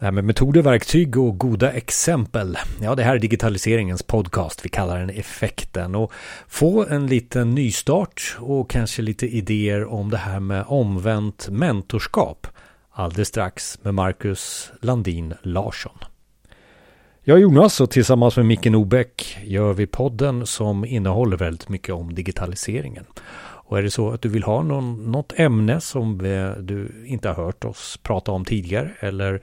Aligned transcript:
Det 0.00 0.06
här 0.06 0.12
med 0.12 0.24
metoder, 0.24 0.62
verktyg 0.62 1.16
och 1.16 1.38
goda 1.38 1.72
exempel. 1.72 2.58
Ja, 2.82 2.94
det 2.94 3.02
här 3.02 3.14
är 3.14 3.18
digitaliseringens 3.18 4.02
podcast. 4.02 4.64
Vi 4.64 4.68
kallar 4.68 4.98
den 4.98 5.10
Effekten. 5.10 5.94
Och 5.94 6.12
få 6.48 6.86
en 6.86 7.06
liten 7.06 7.50
nystart 7.50 8.36
och 8.38 8.70
kanske 8.70 9.02
lite 9.02 9.26
idéer 9.26 9.84
om 9.84 10.10
det 10.10 10.16
här 10.16 10.40
med 10.40 10.64
omvänt 10.68 11.48
mentorskap. 11.48 12.46
Alldeles 12.90 13.28
strax 13.28 13.78
med 13.82 13.94
Marcus 13.94 14.72
Landin 14.80 15.34
Larsson. 15.42 15.98
Jag 17.22 17.36
är 17.36 17.42
Jonas 17.42 17.80
och 17.80 17.90
tillsammans 17.90 18.36
med 18.36 18.46
Micke 18.46 18.66
Nobäck 18.66 19.38
gör 19.44 19.72
vi 19.72 19.86
podden 19.86 20.46
som 20.46 20.84
innehåller 20.84 21.36
väldigt 21.36 21.68
mycket 21.68 21.94
om 21.94 22.14
digitaliseringen. 22.14 23.04
Och 23.70 23.78
är 23.78 23.82
det 23.82 23.90
så 23.90 24.10
att 24.10 24.22
du 24.22 24.28
vill 24.28 24.42
ha 24.42 24.62
någon, 24.62 25.12
något 25.12 25.32
ämne 25.36 25.80
som 25.80 26.18
du 26.60 27.04
inte 27.06 27.28
har 27.28 27.44
hört 27.44 27.64
oss 27.64 27.98
prata 28.02 28.32
om 28.32 28.44
tidigare 28.44 28.90
eller 29.00 29.42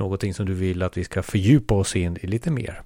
någonting 0.00 0.34
som 0.34 0.46
du 0.46 0.54
vill 0.54 0.82
att 0.82 0.96
vi 0.96 1.04
ska 1.04 1.22
fördjupa 1.22 1.74
oss 1.74 1.96
in 1.96 2.18
i 2.20 2.26
lite 2.26 2.50
mer. 2.50 2.82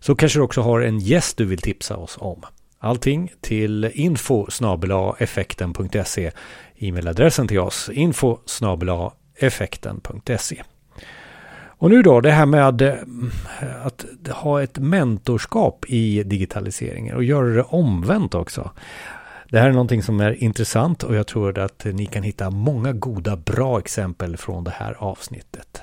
Så 0.00 0.14
kanske 0.14 0.38
du 0.38 0.42
också 0.42 0.60
har 0.60 0.80
en 0.80 0.98
gäst 0.98 1.36
du 1.36 1.44
vill 1.44 1.58
tipsa 1.58 1.96
oss 1.96 2.16
om. 2.20 2.42
Allting 2.78 3.32
till 3.40 3.90
info 3.94 4.46
effekten.se 5.18 6.30
E-mailadressen 6.76 7.48
till 7.48 7.58
oss 7.58 7.90
info 7.92 8.38
effekten.se 9.38 10.62
och 11.78 11.90
nu 11.90 12.02
då 12.02 12.20
det 12.20 12.30
här 12.30 12.46
med 12.46 12.82
eh, 12.82 13.86
att 13.86 14.04
ha 14.30 14.62
ett 14.62 14.78
mentorskap 14.78 15.84
i 15.88 16.22
digitaliseringen 16.22 17.16
och 17.16 17.24
göra 17.24 17.46
det 17.46 17.62
omvänt 17.62 18.34
också. 18.34 18.70
Det 19.50 19.58
här 19.58 19.68
är 19.68 19.72
någonting 19.72 20.02
som 20.02 20.20
är 20.20 20.42
intressant 20.44 21.02
och 21.02 21.14
jag 21.14 21.26
tror 21.26 21.58
att 21.58 21.84
ni 21.84 22.06
kan 22.06 22.22
hitta 22.22 22.50
många 22.50 22.92
goda 22.92 23.36
bra 23.36 23.78
exempel 23.78 24.36
från 24.36 24.64
det 24.64 24.70
här 24.70 24.92
avsnittet. 24.98 25.82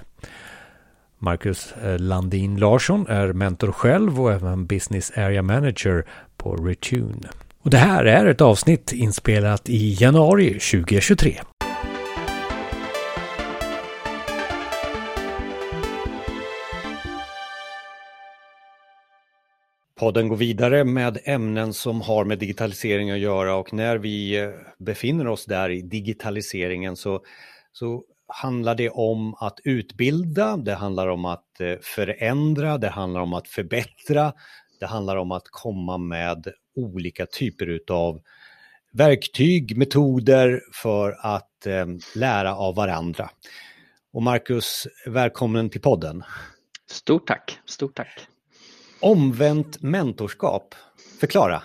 Marcus 1.23 1.73
eh, 1.83 1.99
Landin 1.99 2.57
Larsson 2.57 3.07
är 3.07 3.33
mentor 3.33 3.71
själv 3.71 4.21
och 4.21 4.31
även 4.31 4.65
Business 4.65 5.11
Area 5.17 5.41
Manager 5.41 6.05
på 6.37 6.55
Retune. 6.55 7.29
Och 7.61 7.69
det 7.69 7.77
här 7.77 8.05
är 8.05 8.25
ett 8.25 8.41
avsnitt 8.41 8.93
inspelat 8.93 9.69
i 9.69 9.97
januari 9.99 10.47
2023. 10.47 11.39
Podden 19.99 20.27
går 20.27 20.37
vidare 20.37 20.83
med 20.83 21.17
ämnen 21.23 21.73
som 21.73 22.01
har 22.01 22.25
med 22.25 22.39
digitalisering 22.39 23.11
att 23.11 23.19
göra 23.19 23.55
och 23.55 23.73
när 23.73 23.97
vi 23.97 24.39
eh, 24.39 24.49
befinner 24.79 25.27
oss 25.27 25.45
där 25.45 25.69
i 25.69 25.81
digitaliseringen 25.81 26.95
så, 26.95 27.21
så 27.71 28.03
handlar 28.33 28.75
det 28.75 28.89
om 28.89 29.35
att 29.35 29.59
utbilda, 29.63 30.57
det 30.57 30.73
handlar 30.73 31.07
om 31.07 31.25
att 31.25 31.61
eh, 31.61 31.75
förändra, 31.81 32.77
det 32.77 32.89
handlar 32.89 33.21
om 33.21 33.33
att 33.33 33.47
förbättra, 33.47 34.33
det 34.79 34.85
handlar 34.85 35.15
om 35.15 35.31
att 35.31 35.43
komma 35.49 35.97
med 35.97 36.47
olika 36.75 37.25
typer 37.25 37.67
utav 37.67 38.21
verktyg, 38.93 39.77
metoder 39.77 40.61
för 40.73 41.17
att 41.19 41.65
eh, 41.65 41.85
lära 42.15 42.55
av 42.55 42.75
varandra. 42.75 43.29
Och 44.13 44.23
Marcus, 44.23 44.87
välkommen 45.05 45.69
till 45.69 45.81
podden. 45.81 46.23
Stort 46.89 47.27
tack, 47.27 47.59
stort 47.65 47.95
tack. 47.95 48.27
Omvänt 48.99 49.81
mentorskap, 49.81 50.75
förklara. 51.19 51.63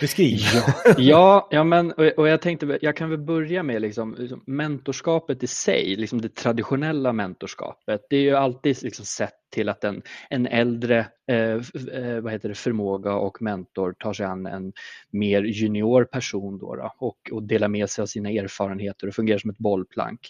Beskriv. 0.00 0.38
Ja, 0.98 1.48
ja, 1.50 1.64
men 1.64 1.92
och 1.92 2.28
jag 2.28 2.40
tänkte, 2.40 2.78
jag 2.82 2.96
kan 2.96 3.10
väl 3.10 3.18
börja 3.18 3.62
med 3.62 3.82
liksom, 3.82 4.16
liksom, 4.18 4.42
mentorskapet 4.46 5.42
i 5.42 5.46
sig, 5.46 5.96
liksom 5.96 6.20
det 6.20 6.34
traditionella 6.34 7.12
mentorskapet. 7.12 8.00
Det 8.10 8.16
är 8.16 8.20
ju 8.20 8.34
alltid 8.34 8.82
liksom 8.82 9.04
sett 9.04 9.34
till 9.50 9.68
att 9.68 9.84
en, 9.84 10.02
en 10.30 10.46
äldre 10.46 11.06
eh, 11.28 11.52
eh, 11.92 12.20
vad 12.20 12.32
heter 12.32 12.48
det, 12.48 12.54
förmåga 12.54 13.14
och 13.14 13.42
mentor 13.42 13.94
tar 13.98 14.12
sig 14.12 14.26
an 14.26 14.46
en 14.46 14.72
mer 15.10 15.42
junior 15.42 16.04
person 16.04 16.58
då, 16.58 16.74
då 16.74 16.94
och, 16.98 17.30
och 17.32 17.42
delar 17.42 17.68
med 17.68 17.90
sig 17.90 18.02
av 18.02 18.06
sina 18.06 18.30
erfarenheter 18.30 19.06
och 19.06 19.14
fungerar 19.14 19.38
som 19.38 19.50
ett 19.50 19.58
bollplank. 19.58 20.20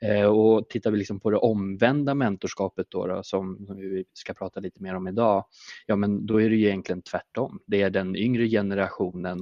Eh, 0.00 0.24
och 0.24 0.68
tittar 0.68 0.90
vi 0.90 0.98
liksom 0.98 1.20
på 1.20 1.30
det 1.30 1.36
omvända 1.36 2.14
mentorskapet 2.14 2.86
då, 2.90 3.06
då 3.06 3.22
som, 3.22 3.66
som, 3.66 3.76
vi 3.76 4.04
ska 4.12 4.34
prata 4.34 4.60
lite 4.60 4.82
mer 4.82 4.94
om 4.94 5.08
idag, 5.08 5.44
ja 5.86 5.96
men 5.96 6.26
då 6.26 6.40
är 6.40 6.50
det 6.50 6.56
ju 6.56 6.66
egentligen 6.66 7.02
tvärtom. 7.02 7.60
Det 7.66 7.82
är 7.82 7.90
den 7.90 8.16
yngre 8.16 8.48
generationen 8.48 8.91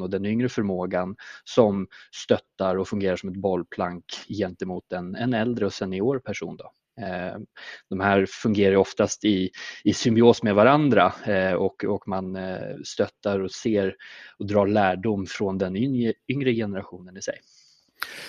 och 0.03 0.11
den 0.11 0.27
yngre 0.27 0.49
förmågan 0.49 1.17
som 1.45 1.87
stöttar 2.25 2.77
och 2.77 2.89
fungerar 2.89 3.17
som 3.17 3.29
ett 3.29 3.37
bollplank 3.37 4.05
gentemot 4.29 4.93
en, 4.93 5.15
en 5.15 5.35
äldre 5.35 5.67
och 5.67 5.73
senior 5.73 6.19
person. 6.19 6.57
Då. 6.57 6.73
Eh, 7.01 7.39
de 7.89 8.01
här 8.01 8.27
fungerar 8.27 8.77
oftast 8.77 9.25
i, 9.25 9.51
i 9.85 9.95
symbios 9.95 10.43
med 10.43 10.55
varandra 10.55 11.13
eh, 11.27 11.53
och, 11.53 11.85
och 11.85 12.09
man 12.09 12.37
eh, 12.37 12.77
stöttar 12.85 13.41
och 13.41 13.51
ser 13.51 13.95
och 14.39 14.47
drar 14.47 14.67
lärdom 14.67 15.27
från 15.27 15.59
den 15.59 15.77
yngre 16.29 16.55
generationen 16.55 17.17
i 17.17 17.23
sig. 17.23 17.39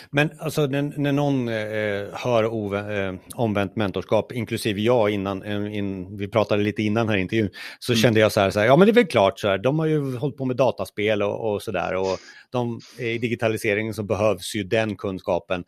Men 0.09 0.32
alltså 0.40 0.66
när, 0.66 0.82
när 0.82 1.12
någon 1.12 1.48
eh, 1.48 2.08
hör 2.14 2.44
eh, 2.44 3.16
omvänt 3.36 3.76
mentorskap, 3.76 4.32
inklusive 4.32 4.82
jag 4.82 5.09
innan, 5.09 5.44
eh, 5.44 5.78
in, 5.78 6.18
vi 6.18 6.28
pratade 6.28 6.64
lite 6.64 6.84
innan 6.84 7.09
här 7.09 7.18
intervjun, 7.18 7.50
så 7.80 7.92
mm. 7.92 8.02
kände 8.02 8.20
jag 8.20 8.32
så 8.32 8.40
här, 8.40 8.50
så 8.50 8.59
här, 8.59 8.68
ja 8.68 8.76
men 8.76 8.86
det 8.86 8.92
är 8.92 8.94
väl 8.96 9.08
klart 9.08 9.40
så 9.40 9.48
här, 9.48 9.58
de 9.58 9.80
har 9.80 9.86
ju 9.86 10.18
hållit 10.18 10.38
på 10.38 10.46
med 10.46 10.56
dataspel 10.56 11.24
och, 11.24 11.54
och 11.54 11.62
så 11.62 11.72
där 11.72 11.96
och 11.96 12.18
de, 12.50 12.80
i 13.00 13.18
digitaliseringen 13.18 13.94
så 13.94 14.04
behövs 14.04 14.56
ju 14.56 14.64
den 14.64 14.96
kunskapen 14.96 15.64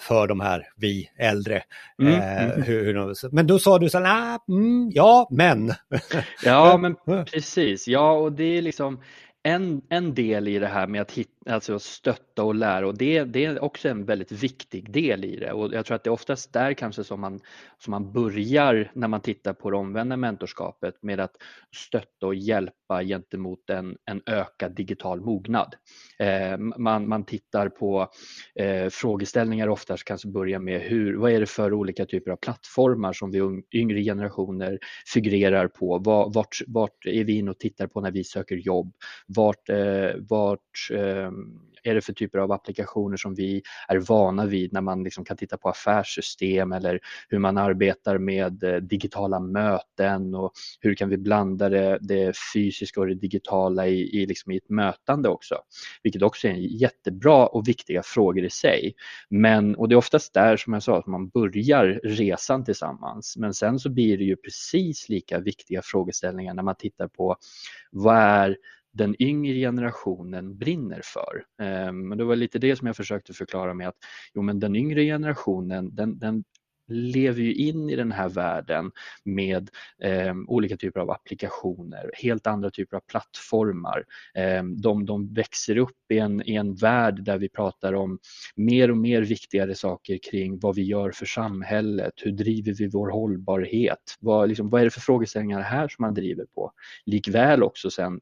för 0.00 0.26
de 0.26 0.40
här, 0.40 0.66
vi 0.76 1.10
äldre. 1.18 1.62
Mm, 2.02 2.12
eh, 2.12 2.44
mm. 2.44 2.62
Hur, 2.62 2.84
hur 2.84 2.94
de, 2.94 3.14
men 3.32 3.46
då 3.46 3.58
sa 3.58 3.78
du 3.78 3.90
så 3.90 3.98
här, 3.98 4.04
nah, 4.04 4.38
mm, 4.48 4.90
ja 4.94 5.28
men. 5.30 5.72
ja 6.44 6.76
men 6.80 7.24
precis, 7.24 7.88
ja 7.88 8.12
och 8.12 8.32
det 8.32 8.58
är 8.58 8.62
liksom 8.62 9.00
en, 9.42 9.82
en 9.88 10.14
del 10.14 10.48
i 10.48 10.58
det 10.58 10.66
här 10.66 10.86
med 10.86 11.00
att 11.02 11.12
hitta 11.12 11.35
alltså 11.46 11.78
stötta 11.78 12.44
och 12.44 12.54
lära 12.54 12.86
och 12.86 12.98
det, 12.98 13.24
det 13.24 13.44
är 13.44 13.64
också 13.64 13.88
en 13.88 14.04
väldigt 14.04 14.32
viktig 14.32 14.92
del 14.92 15.24
i 15.24 15.36
det 15.36 15.52
och 15.52 15.74
jag 15.74 15.86
tror 15.86 15.94
att 15.94 16.04
det 16.04 16.08
är 16.08 16.12
oftast 16.12 16.52
där 16.52 16.72
kanske 16.72 17.04
som 17.04 17.20
man, 17.20 17.40
som 17.78 17.90
man 17.90 18.12
börjar 18.12 18.90
när 18.94 19.08
man 19.08 19.20
tittar 19.20 19.52
på 19.52 19.70
det 19.70 19.76
omvända 19.76 20.16
mentorskapet 20.16 21.02
med 21.02 21.20
att 21.20 21.36
stötta 21.76 22.26
och 22.26 22.34
hjälpa 22.34 23.02
gentemot 23.04 23.70
en, 23.70 23.96
en 24.04 24.22
ökad 24.26 24.74
digital 24.74 25.20
mognad. 25.20 25.74
Eh, 26.18 26.58
man, 26.58 27.08
man 27.08 27.24
tittar 27.24 27.68
på 27.68 28.08
eh, 28.54 28.88
frågeställningar 28.88 29.68
oftast 29.68 30.04
kanske 30.04 30.28
börjar 30.28 30.58
med 30.58 30.80
hur, 30.80 31.16
vad 31.16 31.32
är 31.32 31.40
det 31.40 31.46
för 31.46 31.72
olika 31.72 32.06
typer 32.06 32.30
av 32.30 32.36
plattformar 32.36 33.12
som 33.12 33.30
vi 33.30 33.62
yngre 33.72 34.02
generationer 34.02 34.78
figurerar 35.14 35.68
på? 35.68 35.98
Vart, 36.34 36.58
vart 36.66 37.06
är 37.06 37.24
vi 37.24 37.38
inne 37.38 37.50
och 37.50 37.58
tittar 37.58 37.86
på 37.86 38.00
när 38.00 38.10
vi 38.10 38.24
söker 38.24 38.56
jobb? 38.56 38.92
Vart, 39.26 39.68
eh, 39.68 40.10
vart 40.28 40.90
eh, 40.92 41.30
är 41.86 41.94
det 41.94 42.00
för 42.00 42.12
typer 42.12 42.38
av 42.38 42.52
applikationer 42.52 43.16
som 43.16 43.34
vi 43.34 43.62
är 43.88 43.98
vana 43.98 44.46
vid 44.46 44.72
när 44.72 44.80
man 44.80 45.02
liksom 45.02 45.24
kan 45.24 45.36
titta 45.36 45.56
på 45.56 45.68
affärssystem 45.68 46.72
eller 46.72 47.00
hur 47.28 47.38
man 47.38 47.58
arbetar 47.58 48.18
med 48.18 48.64
eh, 48.64 48.76
digitala 48.76 49.40
möten 49.40 50.34
och 50.34 50.52
hur 50.80 50.94
kan 50.94 51.08
vi 51.08 51.18
blanda 51.18 51.68
det, 51.68 51.98
det 52.00 52.36
fysiska 52.54 53.00
och 53.00 53.06
det 53.06 53.14
digitala 53.14 53.86
i, 53.86 54.22
i, 54.22 54.26
liksom 54.26 54.52
i 54.52 54.56
ett 54.56 54.68
mötande 54.68 55.28
också. 55.28 55.54
Vilket 56.02 56.22
också 56.22 56.48
är 56.48 56.52
en 56.52 56.62
jättebra 56.62 57.46
och 57.46 57.68
viktiga 57.68 58.02
frågor 58.02 58.44
i 58.44 58.50
sig. 58.50 58.94
Men, 59.30 59.76
och 59.76 59.88
det 59.88 59.94
är 59.94 59.96
oftast 59.96 60.34
där 60.34 60.56
som 60.56 60.72
jag 60.72 60.82
sa, 60.82 60.98
att 60.98 61.06
man 61.06 61.28
börjar 61.28 62.00
resan 62.04 62.64
tillsammans. 62.64 63.36
Men 63.36 63.54
sen 63.54 63.78
så 63.78 63.90
blir 63.90 64.18
det 64.18 64.24
ju 64.24 64.36
precis 64.36 65.08
lika 65.08 65.38
viktiga 65.38 65.82
frågeställningar 65.84 66.54
när 66.54 66.62
man 66.62 66.76
tittar 66.76 67.08
på 67.08 67.36
vad 67.90 68.16
är 68.16 68.56
den 68.96 69.22
yngre 69.22 69.54
generationen 69.54 70.58
brinner 70.58 71.00
för. 71.04 71.44
Ehm, 71.62 72.08
men 72.08 72.18
det 72.18 72.24
var 72.24 72.36
lite 72.36 72.58
det 72.58 72.76
som 72.76 72.86
jag 72.86 72.96
försökte 72.96 73.32
förklara 73.32 73.74
med 73.74 73.88
att 73.88 73.96
jo, 74.34 74.42
men 74.42 74.60
den 74.60 74.76
yngre 74.76 75.04
generationen 75.04 75.94
den, 75.94 76.18
den 76.18 76.44
lever 76.88 77.42
ju 77.42 77.54
in 77.54 77.90
i 77.90 77.96
den 77.96 78.12
här 78.12 78.28
världen 78.28 78.90
med 79.24 79.70
eh, 80.02 80.34
olika 80.46 80.76
typer 80.76 81.00
av 81.00 81.10
applikationer, 81.10 82.10
helt 82.14 82.46
andra 82.46 82.70
typer 82.70 82.96
av 82.96 83.00
plattformar. 83.00 84.04
Eh, 84.34 84.64
de, 84.64 85.06
de 85.06 85.34
växer 85.34 85.76
upp 85.78 86.12
i 86.12 86.18
en, 86.18 86.48
i 86.48 86.54
en 86.54 86.74
värld 86.74 87.24
där 87.24 87.38
vi 87.38 87.48
pratar 87.48 87.92
om 87.92 88.18
mer 88.56 88.90
och 88.90 88.96
mer 88.96 89.22
viktigare 89.22 89.74
saker 89.74 90.18
kring 90.30 90.58
vad 90.58 90.74
vi 90.74 90.82
gör 90.82 91.10
för 91.10 91.26
samhället, 91.26 92.12
hur 92.16 92.32
driver 92.32 92.72
vi 92.72 92.88
vår 92.88 93.10
hållbarhet, 93.10 94.16
vad, 94.20 94.48
liksom, 94.48 94.70
vad 94.70 94.80
är 94.80 94.84
det 94.84 94.90
för 94.90 95.00
frågeställningar 95.00 95.60
här 95.60 95.88
som 95.88 96.02
man 96.02 96.14
driver 96.14 96.46
på? 96.54 96.72
Likväl 97.06 97.62
också 97.62 97.90
sen 97.90 98.20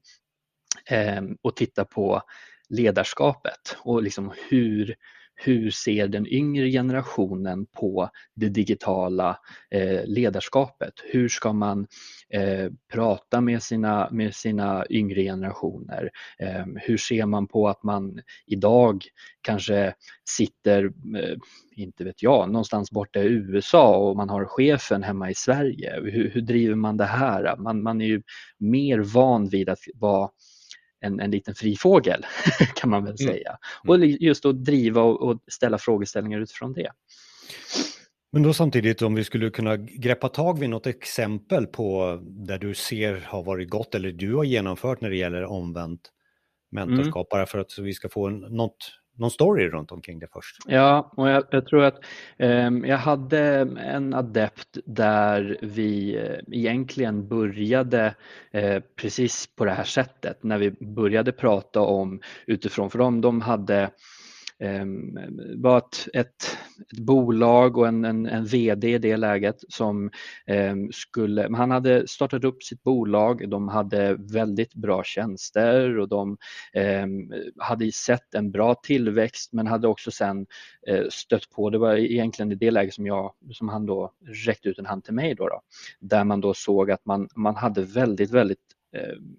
Ehm, 0.86 1.36
och 1.42 1.56
titta 1.56 1.84
på 1.84 2.22
ledarskapet 2.68 3.76
och 3.82 4.02
liksom 4.02 4.32
hur, 4.48 4.94
hur 5.34 5.70
ser 5.70 6.08
den 6.08 6.26
yngre 6.26 6.70
generationen 6.70 7.66
på 7.66 8.10
det 8.34 8.48
digitala 8.48 9.38
eh, 9.70 10.00
ledarskapet? 10.04 10.92
Hur 11.04 11.28
ska 11.28 11.52
man 11.52 11.86
eh, 12.28 12.70
prata 12.92 13.40
med 13.40 13.62
sina, 13.62 14.08
med 14.10 14.34
sina 14.34 14.86
yngre 14.90 15.22
generationer? 15.22 16.10
Eh, 16.38 16.64
hur 16.76 16.96
ser 16.96 17.26
man 17.26 17.46
på 17.46 17.68
att 17.68 17.82
man 17.82 18.20
idag 18.46 19.04
kanske 19.40 19.94
sitter, 20.28 20.84
eh, 21.18 21.36
inte 21.76 22.04
vet 22.04 22.22
jag, 22.22 22.50
någonstans 22.50 22.90
borta 22.90 23.20
i 23.20 23.26
USA 23.26 23.96
och 23.96 24.16
man 24.16 24.28
har 24.28 24.44
chefen 24.44 25.02
hemma 25.02 25.30
i 25.30 25.34
Sverige? 25.34 26.00
Hur, 26.02 26.30
hur 26.30 26.40
driver 26.40 26.74
man 26.74 26.96
det 26.96 27.04
här? 27.04 27.56
Man, 27.56 27.82
man 27.82 28.00
är 28.00 28.06
ju 28.06 28.22
mer 28.58 28.98
van 28.98 29.48
vid 29.48 29.68
att 29.68 29.80
vara 29.94 30.30
en, 31.04 31.20
en 31.20 31.30
liten 31.30 31.54
fri 31.54 31.76
fågel 31.76 32.26
kan 32.74 32.90
man 32.90 33.04
väl 33.04 33.16
mm. 33.20 33.32
säga. 33.32 33.58
Mm. 33.84 34.00
Och 34.00 34.06
just 34.06 34.46
att 34.46 34.64
driva 34.64 35.02
och, 35.02 35.22
och 35.22 35.40
ställa 35.50 35.78
frågeställningar 35.78 36.40
utifrån 36.40 36.72
det. 36.72 36.90
Men 38.32 38.42
då 38.42 38.52
samtidigt 38.52 39.02
om 39.02 39.14
vi 39.14 39.24
skulle 39.24 39.50
kunna 39.50 39.76
greppa 39.76 40.28
tag 40.28 40.58
vid 40.58 40.70
något 40.70 40.86
exempel 40.86 41.66
på 41.66 42.18
där 42.22 42.58
du 42.58 42.74
ser 42.74 43.20
har 43.20 43.42
varit 43.42 43.70
gott 43.70 43.94
eller 43.94 44.12
du 44.12 44.34
har 44.34 44.44
genomfört 44.44 45.00
när 45.00 45.10
det 45.10 45.16
gäller 45.16 45.44
omvänt 45.44 46.00
mentorskap, 46.70 47.32
mm. 47.32 47.38
bara 47.38 47.46
för 47.46 47.58
att 47.58 47.78
vi 47.78 47.94
ska 47.94 48.08
få 48.08 48.26
en, 48.26 48.38
något 48.38 48.76
någon 49.16 49.30
story 49.30 49.68
runt 49.68 49.92
omkring 49.92 50.18
det 50.18 50.26
först? 50.32 50.56
Ja, 50.66 51.12
och 51.16 51.28
jag, 51.28 51.44
jag 51.50 51.66
tror 51.66 51.84
att 51.84 52.04
eh, 52.36 52.70
jag 52.70 52.98
hade 52.98 53.40
en 53.78 54.14
adept 54.14 54.78
där 54.84 55.58
vi 55.62 56.16
eh, 56.16 56.58
egentligen 56.58 57.28
började 57.28 58.14
eh, 58.50 58.82
precis 58.96 59.46
på 59.56 59.64
det 59.64 59.72
här 59.72 59.84
sättet 59.84 60.42
när 60.42 60.58
vi 60.58 60.70
började 60.70 61.32
prata 61.32 61.80
om 61.80 62.20
utifrån, 62.46 62.90
för 62.90 62.98
dem, 62.98 63.20
de 63.20 63.40
hade 63.40 63.90
Ehm, 64.58 65.18
var 65.56 65.78
ett, 65.78 66.08
ett, 66.12 66.26
ett, 66.92 66.98
bolag 66.98 67.78
och 67.78 67.88
en, 67.88 68.04
en, 68.04 68.26
en, 68.26 68.44
VD 68.44 68.94
i 68.94 68.98
det 68.98 69.16
läget 69.16 69.56
som 69.68 70.10
eh, 70.46 70.76
skulle, 70.92 71.48
han 71.56 71.70
hade 71.70 72.08
startat 72.08 72.44
upp 72.44 72.62
sitt 72.62 72.82
bolag, 72.82 73.50
de 73.50 73.68
hade 73.68 74.14
väldigt 74.14 74.74
bra 74.74 75.04
tjänster 75.04 75.98
och 75.98 76.08
de 76.08 76.36
eh, 76.72 77.06
hade 77.58 77.92
sett 77.92 78.34
en 78.34 78.50
bra 78.50 78.74
tillväxt 78.74 79.52
men 79.52 79.66
hade 79.66 79.88
också 79.88 80.10
sen 80.10 80.46
eh, 80.88 81.04
stött 81.10 81.50
på, 81.50 81.70
det 81.70 81.78
var 81.78 81.96
egentligen 81.96 82.52
i 82.52 82.54
det 82.54 82.70
läget 82.70 82.94
som, 82.94 83.06
jag, 83.06 83.34
som 83.50 83.68
han 83.68 83.86
då 83.86 84.12
räckte 84.46 84.68
ut 84.68 84.78
en 84.78 84.86
hand 84.86 85.04
till 85.04 85.14
mig 85.14 85.34
då, 85.34 85.48
då 85.48 85.60
där 86.00 86.24
man 86.24 86.40
då 86.40 86.54
såg 86.54 86.90
att 86.90 87.06
man, 87.06 87.28
man 87.34 87.56
hade 87.56 87.82
väldigt, 87.82 88.30
väldigt 88.30 88.58
ehm, 88.92 89.36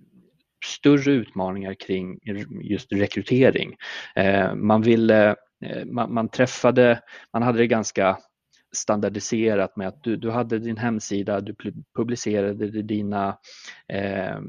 större 0.65 1.11
utmaningar 1.11 1.73
kring 1.73 2.19
just 2.61 2.91
rekrytering. 2.91 3.75
Eh, 4.15 4.55
man 4.55 4.81
ville, 4.81 5.35
eh, 5.65 5.85
man, 5.85 6.13
man 6.13 6.29
träffade, 6.29 7.01
man 7.33 7.43
hade 7.43 7.57
det 7.57 7.67
ganska 7.67 8.17
standardiserat 8.75 9.75
med 9.75 9.87
att 9.87 10.03
du, 10.03 10.15
du 10.15 10.31
hade 10.31 10.59
din 10.59 10.77
hemsida, 10.77 11.41
du 11.41 11.55
publicerade 11.95 12.81
dina 12.81 13.37
eh, 13.93 14.39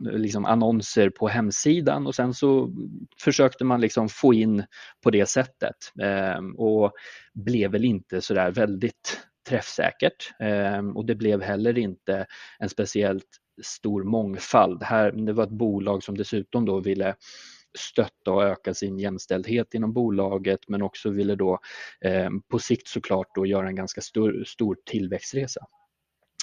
liksom 0.00 0.44
annonser 0.44 1.10
på 1.10 1.28
hemsidan 1.28 2.06
och 2.06 2.14
sen 2.14 2.34
så 2.34 2.72
försökte 3.20 3.64
man 3.64 3.80
liksom 3.80 4.08
få 4.08 4.34
in 4.34 4.64
på 5.02 5.10
det 5.10 5.28
sättet 5.28 5.76
eh, 6.02 6.38
och 6.56 6.92
blev 7.34 7.70
väl 7.70 7.84
inte 7.84 8.20
sådär 8.20 8.50
väldigt 8.50 9.20
träffsäkert 9.48 10.32
eh, 10.40 10.88
och 10.94 11.06
det 11.06 11.14
blev 11.14 11.42
heller 11.42 11.78
inte 11.78 12.26
en 12.58 12.68
speciellt 12.68 13.39
stor 13.62 14.04
mångfald. 14.04 14.82
Här, 14.82 15.12
det 15.12 15.32
var 15.32 15.44
ett 15.44 15.50
bolag 15.50 16.02
som 16.02 16.16
dessutom 16.16 16.64
då 16.64 16.80
ville 16.80 17.14
stötta 17.78 18.32
och 18.32 18.42
öka 18.42 18.74
sin 18.74 18.98
jämställdhet 18.98 19.74
inom 19.74 19.92
bolaget 19.92 20.60
men 20.68 20.82
också 20.82 21.10
ville 21.10 21.34
då 21.34 21.58
eh, 22.00 22.30
på 22.50 22.58
sikt 22.58 22.88
såklart 22.88 23.34
då 23.34 23.46
göra 23.46 23.68
en 23.68 23.76
ganska 23.76 24.00
stor, 24.00 24.44
stor 24.46 24.76
tillväxtresa. 24.86 25.60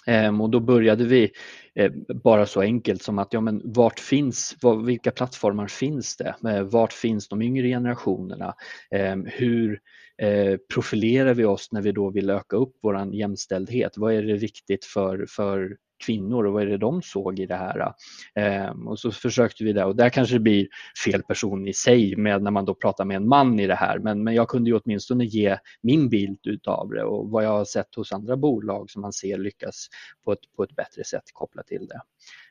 Eh, 0.07 0.41
och 0.41 0.49
då 0.49 0.59
började 0.59 1.03
vi 1.03 1.31
eh, 1.75 1.91
bara 2.23 2.45
så 2.45 2.61
enkelt 2.61 3.01
som 3.01 3.19
att 3.19 3.33
ja, 3.33 3.41
men 3.41 3.61
vart 3.65 3.99
finns, 3.99 4.55
var, 4.61 4.75
vilka 4.75 5.11
plattformar 5.11 5.67
finns 5.67 6.17
det? 6.17 6.35
Eh, 6.49 6.61
vart 6.61 6.93
finns 6.93 7.27
de 7.27 7.41
yngre 7.41 7.67
generationerna? 7.67 8.53
Ehm, 8.91 9.25
hur 9.25 9.79
eh, 10.21 10.57
profilerar 10.73 11.33
vi 11.33 11.45
oss 11.45 11.71
när 11.71 11.81
vi 11.81 11.91
då 11.91 12.09
vill 12.09 12.29
öka 12.29 12.55
upp 12.55 12.75
vår 12.81 13.15
jämställdhet? 13.15 13.97
Vad 13.97 14.13
är 14.13 14.23
det 14.23 14.37
viktigt 14.37 14.85
för, 14.85 15.25
för 15.29 15.77
kvinnor 16.05 16.45
och 16.45 16.53
vad 16.53 16.63
är 16.63 16.67
det 16.67 16.77
de 16.77 17.01
såg 17.01 17.39
i 17.39 17.45
det 17.45 17.55
här? 17.55 17.93
Eh, 18.35 18.69
och 18.85 18.99
så 18.99 19.11
försökte 19.11 19.63
vi 19.63 19.73
det 19.73 19.85
och 19.85 19.95
där 19.95 20.09
kanske 20.09 20.35
det 20.35 20.39
blir 20.39 20.67
fel 21.05 21.23
person 21.23 21.67
i 21.67 21.73
sig 21.73 22.15
med 22.15 22.41
när 22.41 22.51
man 22.51 22.65
då 22.65 22.75
pratar 22.75 23.05
med 23.05 23.17
en 23.17 23.27
man 23.27 23.59
i 23.59 23.67
det 23.67 23.75
här 23.75 23.99
men, 23.99 24.23
men 24.23 24.35
jag 24.35 24.47
kunde 24.47 24.69
ju 24.69 24.79
åtminstone 24.83 25.25
ge 25.25 25.57
min 25.81 26.09
bild 26.09 26.39
utav 26.47 26.89
det 26.89 27.03
och 27.03 27.29
vad 27.29 27.45
jag 27.45 27.51
har 27.51 27.65
sett 27.65 27.95
hos 27.95 28.11
andra 28.11 28.37
bolag 28.37 28.89
som 28.89 29.01
man 29.01 29.13
ser 29.13 29.37
lyckas 29.37 29.87
på 30.25 30.31
ett, 30.31 30.39
på 30.55 30.63
ett 30.63 30.75
bättre 30.75 31.03
sätt 31.03 31.23
kopplat 31.33 31.67
till 31.67 31.87
det. 31.87 32.01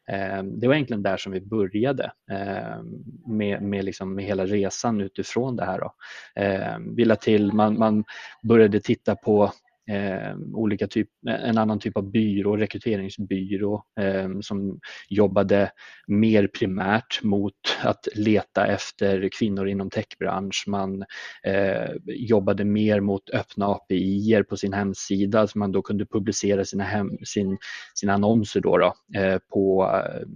Eh, 0.08 0.42
det 0.42 0.66
var 0.66 0.74
egentligen 0.74 1.02
där 1.02 1.16
som 1.16 1.32
vi 1.32 1.40
började 1.40 2.12
eh, 2.30 2.82
med, 3.26 3.62
med, 3.62 3.84
liksom, 3.84 4.14
med 4.14 4.24
hela 4.24 4.46
resan 4.46 5.00
utifrån 5.00 5.56
det 5.56 5.64
här. 5.64 5.80
Då. 5.80 5.94
Ehm, 6.34 6.94
vi 6.94 7.16
till, 7.16 7.52
man, 7.52 7.78
man 7.78 8.04
började 8.42 8.80
titta 8.80 9.16
på 9.16 9.52
eh, 9.90 10.36
olika 10.54 10.86
typ, 10.86 11.08
en 11.28 11.58
annan 11.58 11.80
typ 11.80 11.96
av 11.96 12.10
byrå, 12.10 12.56
rekryteringsbyrå 12.56 13.82
eh, 14.00 14.28
som 14.40 14.80
jobbade 15.08 15.70
mer 16.06 16.46
primärt 16.46 17.22
mot 17.22 17.54
att 17.82 18.08
leta 18.14 18.66
efter 18.66 19.28
kvinnor 19.38 19.68
inom 19.68 19.90
techbransch. 19.90 20.64
Man 20.66 21.04
eh, 21.44 21.90
jobbade 22.04 22.64
mer 22.64 23.00
mot 23.00 23.30
öppna 23.30 23.66
API 23.66 24.42
på 24.48 24.56
sin 24.56 24.72
hemsida 24.72 25.46
så 25.46 25.58
man 25.58 25.72
då 25.72 25.82
kunde 25.82 26.06
publicera 26.06 26.64
sina, 26.64 26.84
hem, 26.84 27.10
sin, 27.24 27.58
sina 27.94 28.12
annonser 28.12 28.60
då, 28.60 28.78
då 28.78 29.20
eh, 29.20 29.38
på 29.52 29.90
eh, 30.04 30.26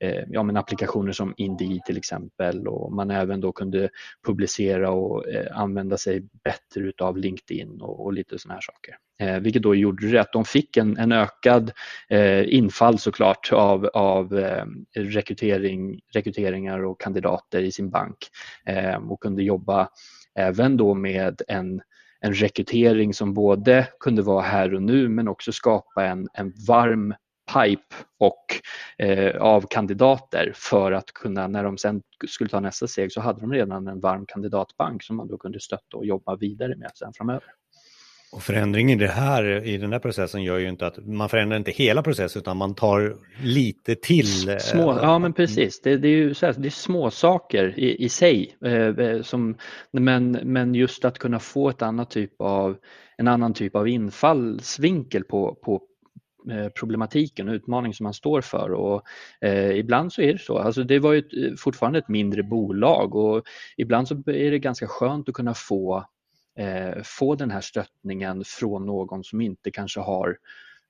Eh, 0.00 0.24
ja, 0.30 0.42
men 0.42 0.56
applikationer 0.56 1.12
som 1.12 1.34
Indeed 1.36 1.84
till 1.84 1.96
exempel 1.96 2.68
och 2.68 2.92
man 2.92 3.10
även 3.10 3.40
då 3.40 3.52
kunde 3.52 3.88
publicera 4.26 4.90
och 4.90 5.28
eh, 5.28 5.58
använda 5.58 5.96
sig 5.96 6.20
bättre 6.44 6.80
utav 6.80 7.16
LinkedIn 7.16 7.80
och, 7.80 8.04
och 8.04 8.12
lite 8.12 8.38
sådana 8.38 8.54
här 8.54 8.60
saker. 8.60 8.96
Eh, 9.18 9.40
vilket 9.40 9.62
då 9.62 9.74
gjorde 9.74 10.10
det 10.10 10.20
att 10.20 10.32
de 10.32 10.44
fick 10.44 10.76
en, 10.76 10.96
en 10.96 11.12
ökad 11.12 11.72
eh, 12.08 12.54
infall 12.54 12.98
såklart 12.98 13.52
av, 13.52 13.86
av 13.86 14.38
eh, 14.38 14.64
rekrytering, 14.94 16.00
rekryteringar 16.12 16.84
och 16.84 17.00
kandidater 17.00 17.62
i 17.62 17.72
sin 17.72 17.90
bank 17.90 18.16
eh, 18.66 18.96
och 18.96 19.20
kunde 19.20 19.42
jobba 19.42 19.88
även 20.34 20.76
då 20.76 20.94
med 20.94 21.42
en 21.48 21.82
en 22.22 22.34
rekrytering 22.34 23.14
som 23.14 23.34
både 23.34 23.88
kunde 24.00 24.22
vara 24.22 24.42
här 24.42 24.74
och 24.74 24.82
nu 24.82 25.08
men 25.08 25.28
också 25.28 25.52
skapa 25.52 26.06
en, 26.06 26.28
en 26.32 26.52
varm 26.68 27.14
pipe 27.54 27.94
och 28.18 28.44
eh, 28.98 29.42
av 29.42 29.66
kandidater 29.70 30.52
för 30.54 30.92
att 30.92 31.12
kunna, 31.12 31.46
när 31.46 31.64
de 31.64 31.78
sen 31.78 32.02
skulle 32.28 32.50
ta 32.50 32.60
nästa 32.60 32.86
steg 32.86 33.12
så 33.12 33.20
hade 33.20 33.40
de 33.40 33.52
redan 33.52 33.88
en 33.88 34.00
varm 34.00 34.26
kandidatbank 34.26 35.02
som 35.02 35.16
man 35.16 35.28
då 35.28 35.38
kunde 35.38 35.60
stötta 35.60 35.96
och 35.96 36.06
jobba 36.06 36.36
vidare 36.36 36.76
med 36.76 36.90
sen 36.94 37.12
framöver. 37.12 37.44
Och 38.32 38.42
förändring 38.42 38.92
i 38.92 38.96
det 38.96 39.08
här, 39.08 39.66
i 39.66 39.76
den 39.76 39.92
här 39.92 39.98
processen 39.98 40.42
gör 40.42 40.58
ju 40.58 40.68
inte 40.68 40.86
att 40.86 41.06
man 41.06 41.28
förändrar 41.28 41.56
inte 41.56 41.70
hela 41.70 42.02
processen 42.02 42.40
utan 42.40 42.56
man 42.56 42.74
tar 42.74 43.16
lite 43.42 43.94
till. 43.94 44.48
Eh, 44.48 44.56
små, 44.56 44.98
ja 45.02 45.18
men 45.18 45.32
precis, 45.32 45.80
det, 45.80 45.96
det 45.96 46.08
är 46.08 46.16
ju 46.16 46.34
så 46.34 46.46
här, 46.46 46.54
det 46.58 46.68
är 46.68 46.70
små 46.70 47.10
saker 47.10 47.78
i, 47.78 48.04
i 48.04 48.08
sig. 48.08 48.56
Eh, 48.64 48.72
eh, 48.72 49.22
som, 49.22 49.56
men, 49.92 50.30
men 50.30 50.74
just 50.74 51.04
att 51.04 51.18
kunna 51.18 51.38
få 51.38 51.68
ett 51.68 51.82
annat 51.82 52.10
typ 52.10 52.40
av, 52.40 52.76
en 53.16 53.28
annan 53.28 53.54
typ 53.54 53.76
av 53.76 53.88
infallsvinkel 53.88 55.24
på, 55.24 55.54
på 55.54 55.82
Eh, 56.50 56.68
problematiken 56.68 57.48
och 57.48 57.54
utmaningen 57.54 57.94
som 57.94 58.04
man 58.04 58.14
står 58.14 58.40
för 58.40 58.72
och 58.72 59.02
eh, 59.40 59.70
ibland 59.70 60.12
så 60.12 60.22
är 60.22 60.32
det 60.32 60.38
så. 60.38 60.58
Alltså 60.58 60.82
det 60.84 60.98
var 60.98 61.12
ju 61.12 61.18
ett, 61.18 61.32
eh, 61.32 61.56
fortfarande 61.58 61.98
ett 61.98 62.08
mindre 62.08 62.42
bolag 62.42 63.14
och 63.14 63.42
ibland 63.76 64.08
så 64.08 64.14
är 64.14 64.50
det 64.50 64.58
ganska 64.58 64.86
skönt 64.86 65.28
att 65.28 65.34
kunna 65.34 65.54
få 65.54 66.04
eh, 66.58 67.02
få 67.04 67.34
den 67.34 67.50
här 67.50 67.60
stöttningen 67.60 68.44
från 68.46 68.86
någon 68.86 69.24
som 69.24 69.40
inte 69.40 69.70
kanske 69.70 70.00
har 70.00 70.38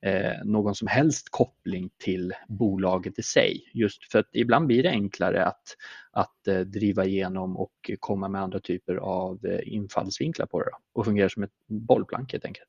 eh, 0.01 0.43
någon 0.43 0.75
som 0.75 0.87
helst 0.87 1.29
koppling 1.29 1.89
till 1.97 2.33
bolaget 2.47 3.19
i 3.19 3.23
sig. 3.23 3.69
Just 3.73 4.11
för 4.11 4.19
att 4.19 4.29
ibland 4.33 4.67
blir 4.67 4.83
det 4.83 4.89
enklare 4.89 5.45
att, 5.45 5.77
att 6.11 6.47
eh, 6.47 6.59
driva 6.59 7.05
igenom 7.05 7.57
och 7.57 7.91
komma 7.99 8.27
med 8.27 8.41
andra 8.41 8.59
typer 8.59 8.95
av 8.95 9.45
eh, 9.45 9.73
infallsvinklar 9.73 10.45
på 10.45 10.59
det 10.59 10.65
då, 10.65 10.77
och 10.93 11.05
fungera 11.05 11.29
som 11.29 11.43
ett 11.43 11.67
bollplank 11.67 12.31
helt 12.31 12.45
enkelt. 12.45 12.67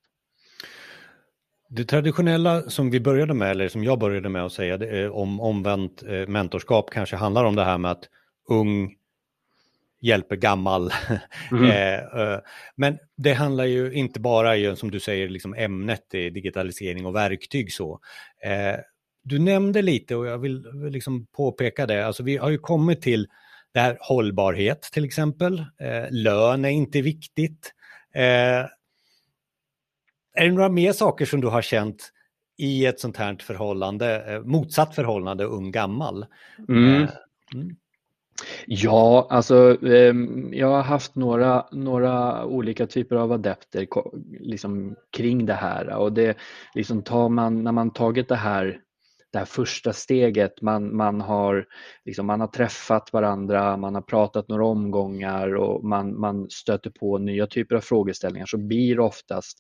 Det 1.75 1.85
traditionella 1.85 2.63
som 2.63 2.91
vi 2.91 3.01
började 3.01 3.35
med, 3.35 3.51
eller 3.51 3.69
som 3.69 3.85
jag 3.85 3.99
började 3.99 4.29
med 4.29 4.45
att 4.45 4.53
säga 4.53 4.79
det, 4.79 5.09
om 5.09 5.41
omvänt 5.41 6.03
eh, 6.03 6.27
mentorskap 6.29 6.91
kanske 6.91 7.17
handlar 7.17 7.45
om 7.45 7.57
det 7.57 7.65
här 7.65 7.79
med 7.79 7.91
att 7.91 8.09
ung 8.49 8.95
hjälper 10.01 10.37
gammal. 10.37 10.93
Mm. 11.53 12.41
men 12.77 12.99
det 13.17 13.33
handlar 13.33 13.65
ju 13.65 13.93
inte 13.93 14.21
bara, 14.21 14.77
som 14.77 14.91
du 14.91 15.01
säger, 15.01 15.29
liksom 15.29 15.55
ämnet 15.55 16.11
digitalisering 16.11 17.07
och 17.07 17.15
verktyg 17.15 17.73
så. 17.73 18.01
Du 19.23 19.39
nämnde 19.39 19.83
lite 19.83 20.17
och 20.17 20.27
jag 20.27 20.39
vill 20.39 20.63
liksom 20.91 21.27
påpeka 21.27 21.87
det, 21.87 22.07
alltså 22.07 22.23
vi 22.23 22.37
har 22.37 22.51
ju 22.51 22.59
kommit 22.59 23.03
till 23.03 23.29
där 23.75 23.99
hållbarhet 24.01 24.83
till 24.83 25.05
exempel, 25.05 25.65
lön 26.11 26.65
är 26.65 26.71
inte 26.71 27.03
viktigt. 27.03 27.73
Är 30.35 30.45
det 30.45 30.53
några 30.53 30.69
mer 30.69 30.93
saker 30.93 31.27
som 31.27 31.41
du 31.41 31.47
har 31.47 31.63
känt 31.63 32.13
i 32.59 32.87
ett 32.87 33.01
sånt 33.01 33.17
här 33.17 33.37
förhållande, 33.41 34.35
eh, 34.35 34.41
motsatt 34.41 34.95
förhållande 34.95 35.45
ung-gammal? 35.45 36.27
Mm. 36.69 37.03
Eh, 37.03 37.11
mm. 37.55 37.77
Ja, 38.67 39.27
alltså 39.31 39.87
ehm, 39.87 40.55
jag 40.55 40.69
har 40.69 40.83
haft 40.83 41.15
några, 41.15 41.67
några 41.73 42.45
olika 42.45 42.87
typer 42.87 43.17
av 43.17 43.33
adepter 43.33 43.87
liksom, 44.41 44.97
kring 45.17 45.47
det 45.47 45.55
här 45.55 45.97
och 45.97 46.13
det 46.13 46.37
liksom 46.75 47.03
tar 47.03 47.29
man, 47.29 47.65
när 47.65 47.73
man 47.73 47.91
tagit 47.91 48.29
det 48.29 48.37
här 48.37 48.81
det 49.33 49.39
här 49.39 49.45
första 49.45 49.93
steget, 49.93 50.63
man, 50.63 50.97
man, 50.97 51.21
har, 51.21 51.67
liksom, 52.05 52.27
man 52.27 52.41
har 52.41 52.47
träffat 52.47 53.13
varandra, 53.13 53.77
man 53.77 53.95
har 53.95 54.03
pratat 54.03 54.49
några 54.49 54.67
omgångar 54.67 55.55
och 55.55 55.85
man, 55.85 56.21
man 56.21 56.51
stöter 56.51 56.91
på 56.91 57.19
nya 57.19 57.47
typer 57.47 57.77
av 57.77 57.81
frågeställningar 57.81 58.47
så 58.47 58.59
blir 58.59 59.01
oftast 59.01 59.59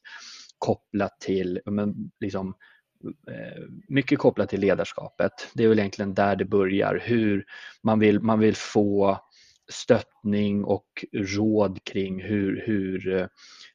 kopplat 0.62 1.20
till 1.20 1.60
men, 1.64 2.10
liksom, 2.20 2.54
eh, 3.28 3.62
mycket 3.88 4.18
kopplat 4.18 4.48
till 4.48 4.60
ledarskapet. 4.60 5.32
Det 5.54 5.64
är 5.64 5.68
väl 5.68 5.78
egentligen 5.78 6.14
där 6.14 6.36
det 6.36 6.44
börjar, 6.44 7.02
hur 7.04 7.44
man 7.82 7.98
vill, 7.98 8.20
man 8.20 8.38
vill 8.38 8.56
få 8.56 9.20
stöttning 9.68 10.64
och 10.64 11.04
råd 11.12 11.84
kring 11.84 12.22
hur, 12.22 12.62
hur 12.66 13.28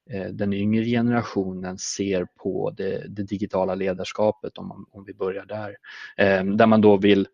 eh, 0.10 0.26
den 0.32 0.54
yngre 0.54 0.86
generationen 0.86 1.78
ser 1.78 2.28
på 2.44 2.72
det, 2.78 3.06
det 3.08 3.24
digitala 3.24 3.76
ledarskapet 3.76 4.58
om, 4.58 4.68
man, 4.68 4.86
om 4.92 5.04
vi 5.04 5.14
börjar 5.14 5.46
där. 5.46 5.76
Eh, 6.18 6.46
där 6.46 6.68
man 6.68 6.82
då 6.82 6.98
vill 6.98 7.28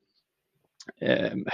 Ehm, 1.02 1.46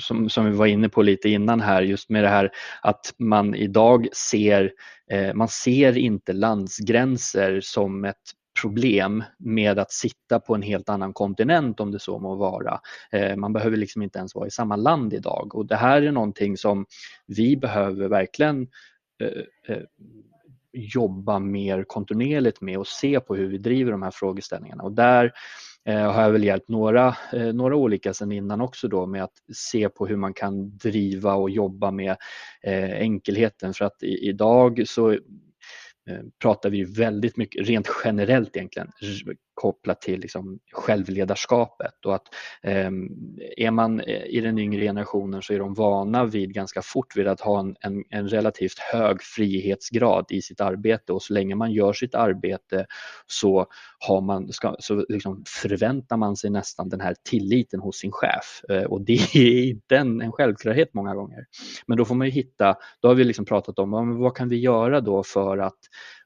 som, 0.00 0.28
som 0.28 0.44
vi 0.44 0.56
var 0.56 0.66
inne 0.66 0.88
på 0.88 1.02
lite 1.02 1.28
innan 1.28 1.60
här, 1.60 1.82
just 1.82 2.10
med 2.10 2.24
det 2.24 2.28
här 2.28 2.50
att 2.82 3.14
man 3.18 3.54
idag 3.54 4.08
ser, 4.12 4.72
eh, 5.10 5.34
man 5.34 5.48
ser 5.48 5.98
inte 5.98 6.32
landsgränser 6.32 7.60
som 7.62 8.04
ett 8.04 8.16
problem 8.62 9.24
med 9.38 9.78
att 9.78 9.92
sitta 9.92 10.40
på 10.40 10.54
en 10.54 10.62
helt 10.62 10.88
annan 10.88 11.12
kontinent 11.12 11.80
om 11.80 11.90
det 11.90 11.98
så 11.98 12.18
må 12.18 12.34
vara. 12.34 12.80
Eh, 13.12 13.36
man 13.36 13.52
behöver 13.52 13.76
liksom 13.76 14.02
inte 14.02 14.18
ens 14.18 14.34
vara 14.34 14.46
i 14.46 14.50
samma 14.50 14.76
land 14.76 15.14
idag 15.14 15.54
och 15.54 15.66
det 15.66 15.76
här 15.76 16.02
är 16.02 16.12
någonting 16.12 16.56
som 16.56 16.86
vi 17.26 17.56
behöver 17.56 18.08
verkligen 18.08 18.68
eh, 19.20 19.74
eh, 19.76 19.82
jobba 20.72 21.38
mer 21.38 21.84
kontinuerligt 21.84 22.60
med 22.60 22.78
och 22.78 22.86
se 22.86 23.20
på 23.20 23.34
hur 23.34 23.46
vi 23.46 23.58
driver 23.58 23.92
de 23.92 24.02
här 24.02 24.10
frågeställningarna. 24.10 24.82
Och 24.82 24.92
där 24.92 25.32
Eh, 25.88 26.12
har 26.12 26.22
jag 26.22 26.30
väl 26.30 26.44
hjälpt 26.44 26.68
några, 26.68 27.16
eh, 27.32 27.52
några 27.52 27.76
olika 27.76 28.14
sedan 28.14 28.32
innan 28.32 28.60
också 28.60 28.88
då 28.88 29.06
med 29.06 29.24
att 29.24 29.32
se 29.54 29.88
på 29.88 30.06
hur 30.06 30.16
man 30.16 30.34
kan 30.34 30.76
driva 30.76 31.34
och 31.34 31.50
jobba 31.50 31.90
med 31.90 32.16
eh, 32.62 32.90
enkelheten. 32.90 33.74
För 33.74 33.84
att 33.84 34.02
idag 34.02 34.82
så 34.86 35.18
pratar 36.42 36.70
vi 36.70 36.84
väldigt 36.84 37.36
mycket, 37.36 37.68
rent 37.68 37.88
generellt 38.04 38.56
egentligen, 38.56 38.88
kopplat 39.62 40.00
till 40.00 40.20
liksom 40.20 40.58
självledarskapet. 40.72 42.06
Och 42.06 42.14
att 42.14 42.26
eh, 42.62 42.90
är 43.56 43.70
man 43.70 44.00
eh, 44.00 44.24
i 44.26 44.40
den 44.40 44.58
yngre 44.58 44.82
generationen 44.82 45.42
så 45.42 45.52
är 45.52 45.58
de 45.58 45.74
vana 45.74 46.24
vid 46.24 46.54
ganska 46.54 46.82
fort 46.82 47.16
vid 47.16 47.28
att 47.28 47.40
ha 47.40 47.60
en, 47.60 47.76
en, 47.80 48.04
en, 48.10 48.28
relativt 48.28 48.78
hög 48.78 49.22
frihetsgrad 49.22 50.26
i 50.30 50.42
sitt 50.42 50.60
arbete. 50.60 51.12
Och 51.12 51.22
så 51.22 51.32
länge 51.32 51.54
man 51.54 51.72
gör 51.72 51.92
sitt 51.92 52.14
arbete 52.14 52.86
så, 53.26 53.66
har 53.98 54.20
man, 54.20 54.52
ska, 54.52 54.76
så 54.78 55.06
liksom 55.08 55.44
förväntar 55.46 56.16
man 56.16 56.36
sig 56.36 56.50
nästan 56.50 56.88
den 56.88 57.00
här 57.00 57.14
tilliten 57.30 57.80
hos 57.80 57.96
sin 57.96 58.12
chef. 58.12 58.64
Eh, 58.68 58.84
och 58.84 59.00
det 59.00 59.36
är 59.36 59.68
inte 59.68 59.96
en, 59.96 60.20
en 60.20 60.32
självklarhet 60.32 60.94
många 60.94 61.14
gånger. 61.14 61.46
Men 61.86 61.98
då 61.98 62.04
får 62.04 62.14
man 62.14 62.26
ju 62.26 62.32
hitta, 62.32 62.76
då 63.00 63.08
har 63.08 63.14
vi 63.14 63.24
liksom 63.24 63.44
pratat 63.44 63.78
om 63.78 64.18
vad 64.18 64.36
kan 64.36 64.48
vi 64.48 64.56
göra 64.56 65.00
då 65.00 65.22
för 65.22 65.58
att 65.58 65.78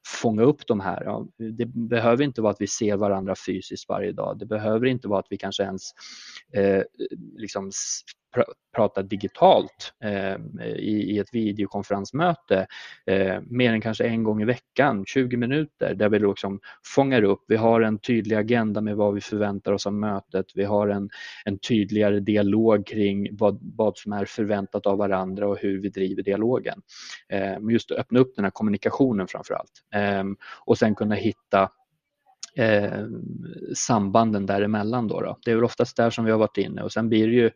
fånga 0.05 0.41
upp 0.43 0.67
de 0.67 0.79
här. 0.79 1.03
Ja, 1.03 1.27
det 1.37 1.65
behöver 1.65 2.23
inte 2.23 2.41
vara 2.41 2.51
att 2.51 2.61
vi 2.61 2.67
ser 2.67 2.97
varandra 2.97 3.35
fysiskt 3.45 3.89
varje 3.89 4.11
dag. 4.11 4.39
Det 4.39 4.45
behöver 4.45 4.85
inte 4.85 5.07
vara 5.07 5.19
att 5.19 5.27
vi 5.29 5.37
kanske 5.37 5.63
ens 5.63 5.91
eh, 6.53 6.83
liksom 7.37 7.71
pr 8.37 8.43
prata 8.75 9.01
digitalt 9.01 9.93
eh, 10.03 10.35
i, 10.75 11.15
i, 11.15 11.19
ett 11.19 11.33
videokonferensmöte 11.33 12.67
eh, 13.05 13.41
mer 13.41 13.73
än 13.73 13.81
kanske 13.81 14.07
en 14.07 14.23
gång 14.23 14.41
i 14.41 14.45
veckan, 14.45 15.05
20 15.05 15.37
minuter, 15.37 15.93
där 15.93 16.09
vi 16.09 16.19
liksom 16.19 16.59
fångar 16.95 17.23
upp. 17.23 17.43
Vi 17.47 17.55
har 17.55 17.81
en 17.81 17.99
tydlig 17.99 18.35
agenda 18.35 18.81
med 18.81 18.95
vad 18.95 19.13
vi 19.13 19.21
förväntar 19.21 19.71
oss 19.71 19.87
av 19.87 19.93
mötet. 19.93 20.45
Vi 20.55 20.63
har 20.63 20.87
en, 20.87 21.09
en 21.45 21.59
tydligare 21.59 22.19
dialog 22.19 22.87
kring 22.87 23.37
vad, 23.37 23.59
vad 23.77 23.97
som 23.97 24.13
är 24.13 24.25
förväntat 24.25 24.85
av 24.85 24.97
varandra 24.97 25.47
och 25.47 25.57
hur 25.59 25.81
vi 25.81 25.89
driver 25.89 26.23
dialogen. 26.23 26.81
Eh, 27.29 27.57
just 27.71 27.91
att 27.91 27.97
öppna 27.97 28.19
upp 28.19 28.35
den 28.35 28.45
här 28.45 28.51
kommunikationen 28.51 29.27
framför 29.27 29.53
allt 29.53 29.83
eh, 29.95 30.23
och 30.65 30.77
sen 30.77 30.95
kunna 30.95 31.15
hitta 31.15 31.69
eh, 32.57 33.05
sambanden 33.75 34.45
däremellan. 34.45 35.07
Då, 35.07 35.21
då 35.21 35.37
Det 35.45 35.51
är 35.51 35.55
väl 35.55 35.63
oftast 35.63 35.97
där 35.97 36.09
som 36.09 36.25
vi 36.25 36.31
har 36.31 36.39
varit 36.39 36.57
inne 36.57 36.81
och 36.81 36.91
sen 36.91 37.09
blir 37.09 37.27
det 37.27 37.33
ju 37.33 37.51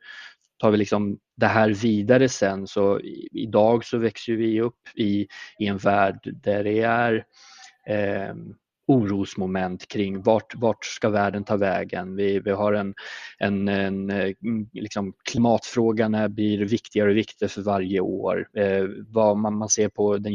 tar 0.61 0.71
vi 0.71 0.77
liksom 0.77 1.17
det 1.37 1.45
här 1.45 1.69
vidare 1.69 2.29
sen 2.29 2.67
så 2.67 2.99
idag 3.31 3.85
så 3.85 3.97
växer 3.97 4.33
vi 4.33 4.61
upp 4.61 4.79
i, 4.95 5.27
i 5.59 5.67
en 5.67 5.77
värld 5.77 6.19
där 6.43 6.63
det 6.63 6.81
är 6.81 7.25
eh, 7.87 8.35
orosmoment 8.87 9.87
kring 9.87 10.21
vart, 10.21 10.55
vart 10.55 10.85
ska 10.85 11.09
världen 11.09 11.43
ta 11.43 11.57
vägen. 11.57 12.15
Vi, 12.15 12.39
vi 12.39 12.51
har 12.51 12.73
en, 12.73 12.93
en, 13.37 13.67
en 13.67 14.09
mm, 14.09 14.69
liksom 14.73 15.13
klimatfrågan 15.31 16.33
blir 16.33 16.65
viktigare 16.65 17.09
och 17.09 17.17
viktigare 17.17 17.49
för 17.49 17.61
varje 17.61 17.99
år. 17.99 18.47
Eh, 18.57 18.85
vad 19.07 19.37
man, 19.37 19.57
man 19.57 19.69
ser 19.69 19.89
på 19.89 20.17
den 20.17 20.33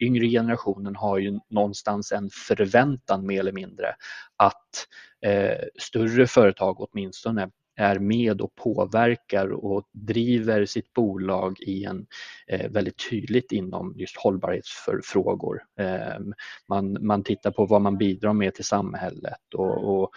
yngre 0.00 0.28
generationen 0.28 0.96
har 0.96 1.18
ju 1.18 1.38
någonstans 1.50 2.12
en 2.12 2.30
förväntan 2.30 3.26
mer 3.26 3.40
eller 3.40 3.52
mindre 3.52 3.94
att 4.36 4.86
eh, 5.26 5.58
större 5.78 6.26
företag 6.26 6.76
åtminstone 6.78 7.50
är 7.78 7.98
med 7.98 8.40
och 8.40 8.54
påverkar 8.54 9.48
och 9.48 9.88
driver 9.92 10.66
sitt 10.66 10.92
bolag 10.92 11.60
i 11.60 11.84
en 11.84 12.06
eh, 12.46 12.70
väldigt 12.70 13.10
tydligt 13.10 13.52
inom 13.52 13.94
just 13.96 14.16
hållbarhetsfrågor. 14.16 15.62
Eh, 15.80 16.20
man, 16.68 17.06
man 17.06 17.22
tittar 17.22 17.50
på 17.50 17.66
vad 17.66 17.82
man 17.82 17.98
bidrar 17.98 18.32
med 18.32 18.54
till 18.54 18.64
samhället 18.64 19.54
och, 19.54 20.02
och 20.02 20.10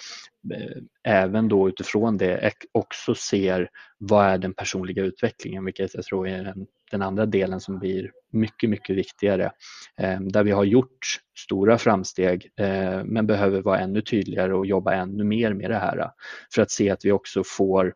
Eh, 0.54 0.82
även 1.04 1.48
då 1.48 1.70
utifrån 1.70 2.18
det 2.18 2.54
också 2.72 3.16
ser 3.16 3.70
vad 3.98 4.26
är 4.26 4.38
den 4.38 4.54
personliga 4.54 5.04
utvecklingen, 5.04 5.66
vilket 5.66 5.94
jag 5.94 6.06
tror 6.06 6.28
är 6.28 6.44
den, 6.44 6.68
den 6.92 7.02
andra 7.02 7.26
delen 7.26 7.60
som 7.60 7.80
blir 7.80 8.12
mycket, 8.32 8.70
mycket 8.70 8.96
viktigare. 8.96 9.52
Eh, 9.98 10.20
där 10.20 10.44
vi 10.44 10.52
har 10.52 10.64
gjort 10.64 11.20
stora 11.38 11.78
framsteg 11.78 12.50
eh, 12.60 13.04
men 13.04 13.28
behöver 13.28 13.62
vara 13.62 13.80
ännu 13.80 14.02
tydligare 14.02 14.54
och 14.54 14.66
jobba 14.66 14.94
ännu 14.94 15.24
mer 15.24 15.54
med 15.54 15.70
det 15.70 15.78
här 15.78 15.98
eh, 15.98 16.10
för 16.56 16.62
att 16.62 16.72
se 16.72 16.90
att 16.90 17.06
vi 17.06 17.12
också 17.12 17.44
får 17.46 17.94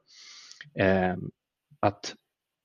eh, 0.80 1.16
att 1.80 2.16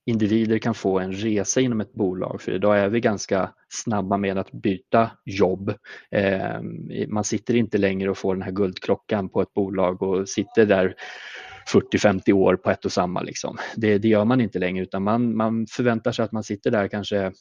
individer 0.07 0.59
kan 0.59 0.75
få 0.75 0.99
en 0.99 1.13
resa 1.13 1.61
inom 1.61 1.81
ett 1.81 1.93
bolag 1.93 2.43
för 2.43 2.53
idag 2.53 2.79
är 2.79 2.89
vi 2.89 3.01
ganska 3.01 3.51
snabba 3.69 4.17
med 4.17 4.39
att 4.39 4.53
byta 4.53 5.11
jobb. 5.25 5.75
Ehm, 6.11 6.89
man 7.09 7.25
sitter 7.25 7.55
inte 7.55 7.79
längre 7.79 8.11
och 8.11 8.19
får 8.19 8.35
den 8.35 8.43
här 8.43 8.53
guldklockan 8.53 9.29
på 9.29 9.43
ett 9.43 9.55
bolag 9.55 10.03
och 10.03 10.29
sitter 10.29 10.67
där 10.67 10.95
40-50 11.73 12.33
år 12.33 12.57
på 12.57 12.71
ett 12.71 12.85
och 12.85 12.93
samma. 12.93 13.23
Liksom. 13.23 13.57
Det, 13.77 13.99
det, 13.99 14.09
gör 14.09 14.25
man 14.25 14.41
inte 14.41 14.59
längre 14.59 14.83
utan 14.83 15.03
man, 15.03 15.37
man 15.37 15.67
förväntar 15.67 16.13
sig 16.13 16.25
att 16.25 16.33
man 16.33 16.45
sitter 16.45 16.71
där 16.71 16.89
kanske 16.89 17.33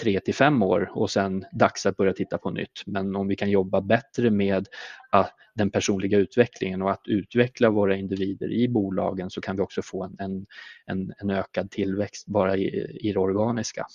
tre 0.00 0.20
till 0.20 0.34
fem 0.34 0.62
år 0.62 0.90
och 0.94 1.10
sen 1.10 1.44
dags 1.52 1.86
att 1.86 1.96
börja 1.96 2.12
titta 2.12 2.38
på 2.38 2.50
nytt. 2.50 2.82
Men 2.86 3.16
om 3.16 3.28
vi 3.28 3.36
kan 3.36 3.50
jobba 3.50 3.80
bättre 3.80 4.30
med 4.30 4.66
ah, 5.10 5.26
den 5.54 5.70
personliga 5.70 6.18
utvecklingen 6.18 6.82
och 6.82 6.90
att 6.90 7.02
utveckla 7.06 7.70
våra 7.70 7.96
individer 7.96 8.52
i 8.52 8.68
bolagen 8.68 9.30
så 9.30 9.40
kan 9.40 9.56
vi 9.56 9.62
också 9.62 9.82
få 9.82 10.04
en, 10.18 10.46
en, 10.86 11.12
en 11.18 11.30
ökad 11.30 11.70
tillväxt 11.70 12.26
bara 12.26 12.56
i, 12.56 12.98
i 13.00 13.12
det 13.12 13.18
organiska. 13.18 13.86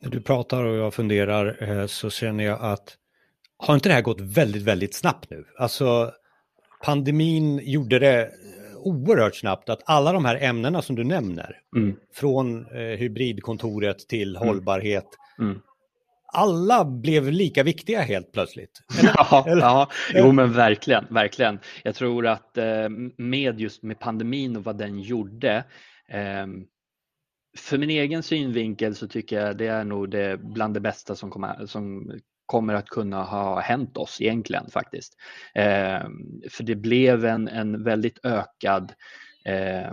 När 0.00 0.10
du 0.10 0.20
pratar 0.20 0.64
och 0.64 0.76
jag 0.76 0.94
funderar 0.94 1.62
eh, 1.62 1.86
så 1.86 2.10
känner 2.10 2.44
jag 2.44 2.60
att 2.60 2.96
har 3.56 3.74
inte 3.74 3.88
det 3.88 3.92
här 3.92 4.02
gått 4.02 4.20
väldigt, 4.20 4.62
väldigt 4.62 4.94
snabbt 4.94 5.30
nu? 5.30 5.44
Alltså 5.58 6.12
pandemin 6.84 7.60
gjorde 7.62 7.98
det 7.98 8.30
oerhört 8.86 9.36
snabbt 9.36 9.68
att 9.68 9.82
alla 9.84 10.12
de 10.12 10.24
här 10.24 10.42
ämnena 10.42 10.82
som 10.82 10.96
du 10.96 11.04
nämner, 11.04 11.56
mm. 11.76 11.96
från 12.14 12.66
eh, 12.66 12.80
hybridkontoret 12.80 13.98
till 14.08 14.36
mm. 14.36 14.48
hållbarhet, 14.48 15.06
mm. 15.38 15.60
alla 16.32 16.84
blev 16.84 17.32
lika 17.32 17.62
viktiga 17.62 18.00
helt 18.00 18.32
plötsligt. 18.32 18.82
Eller? 19.00 19.12
Ja, 19.16 19.44
Eller? 19.48 19.62
ja, 19.62 19.88
jo 20.14 20.32
men 20.32 20.52
verkligen, 20.52 21.04
verkligen. 21.10 21.58
Jag 21.84 21.94
tror 21.94 22.26
att 22.26 22.58
eh, 22.58 22.88
med 23.16 23.60
just 23.60 23.82
med 23.82 23.98
pandemin 23.98 24.56
och 24.56 24.64
vad 24.64 24.78
den 24.78 25.00
gjorde, 25.00 25.64
eh, 26.08 26.46
för 27.58 27.78
min 27.78 27.90
egen 27.90 28.22
synvinkel 28.22 28.94
så 28.94 29.08
tycker 29.08 29.40
jag 29.40 29.56
det 29.56 29.66
är 29.66 29.84
nog 29.84 30.10
det 30.10 30.40
bland 30.42 30.74
det 30.74 30.80
bästa 30.80 31.14
som, 31.14 31.30
kommer, 31.30 31.66
som 31.66 32.12
kommer 32.48 32.74
att 32.74 32.88
kunna 32.88 33.22
ha 33.22 33.60
hänt 33.60 33.96
oss 33.96 34.20
egentligen 34.20 34.70
faktiskt. 34.70 35.16
Eh, 35.54 36.02
för 36.50 36.62
det 36.62 36.74
blev 36.74 37.24
en, 37.24 37.48
en 37.48 37.84
väldigt 37.84 38.24
ökad 38.24 38.92
eh, 39.44 39.92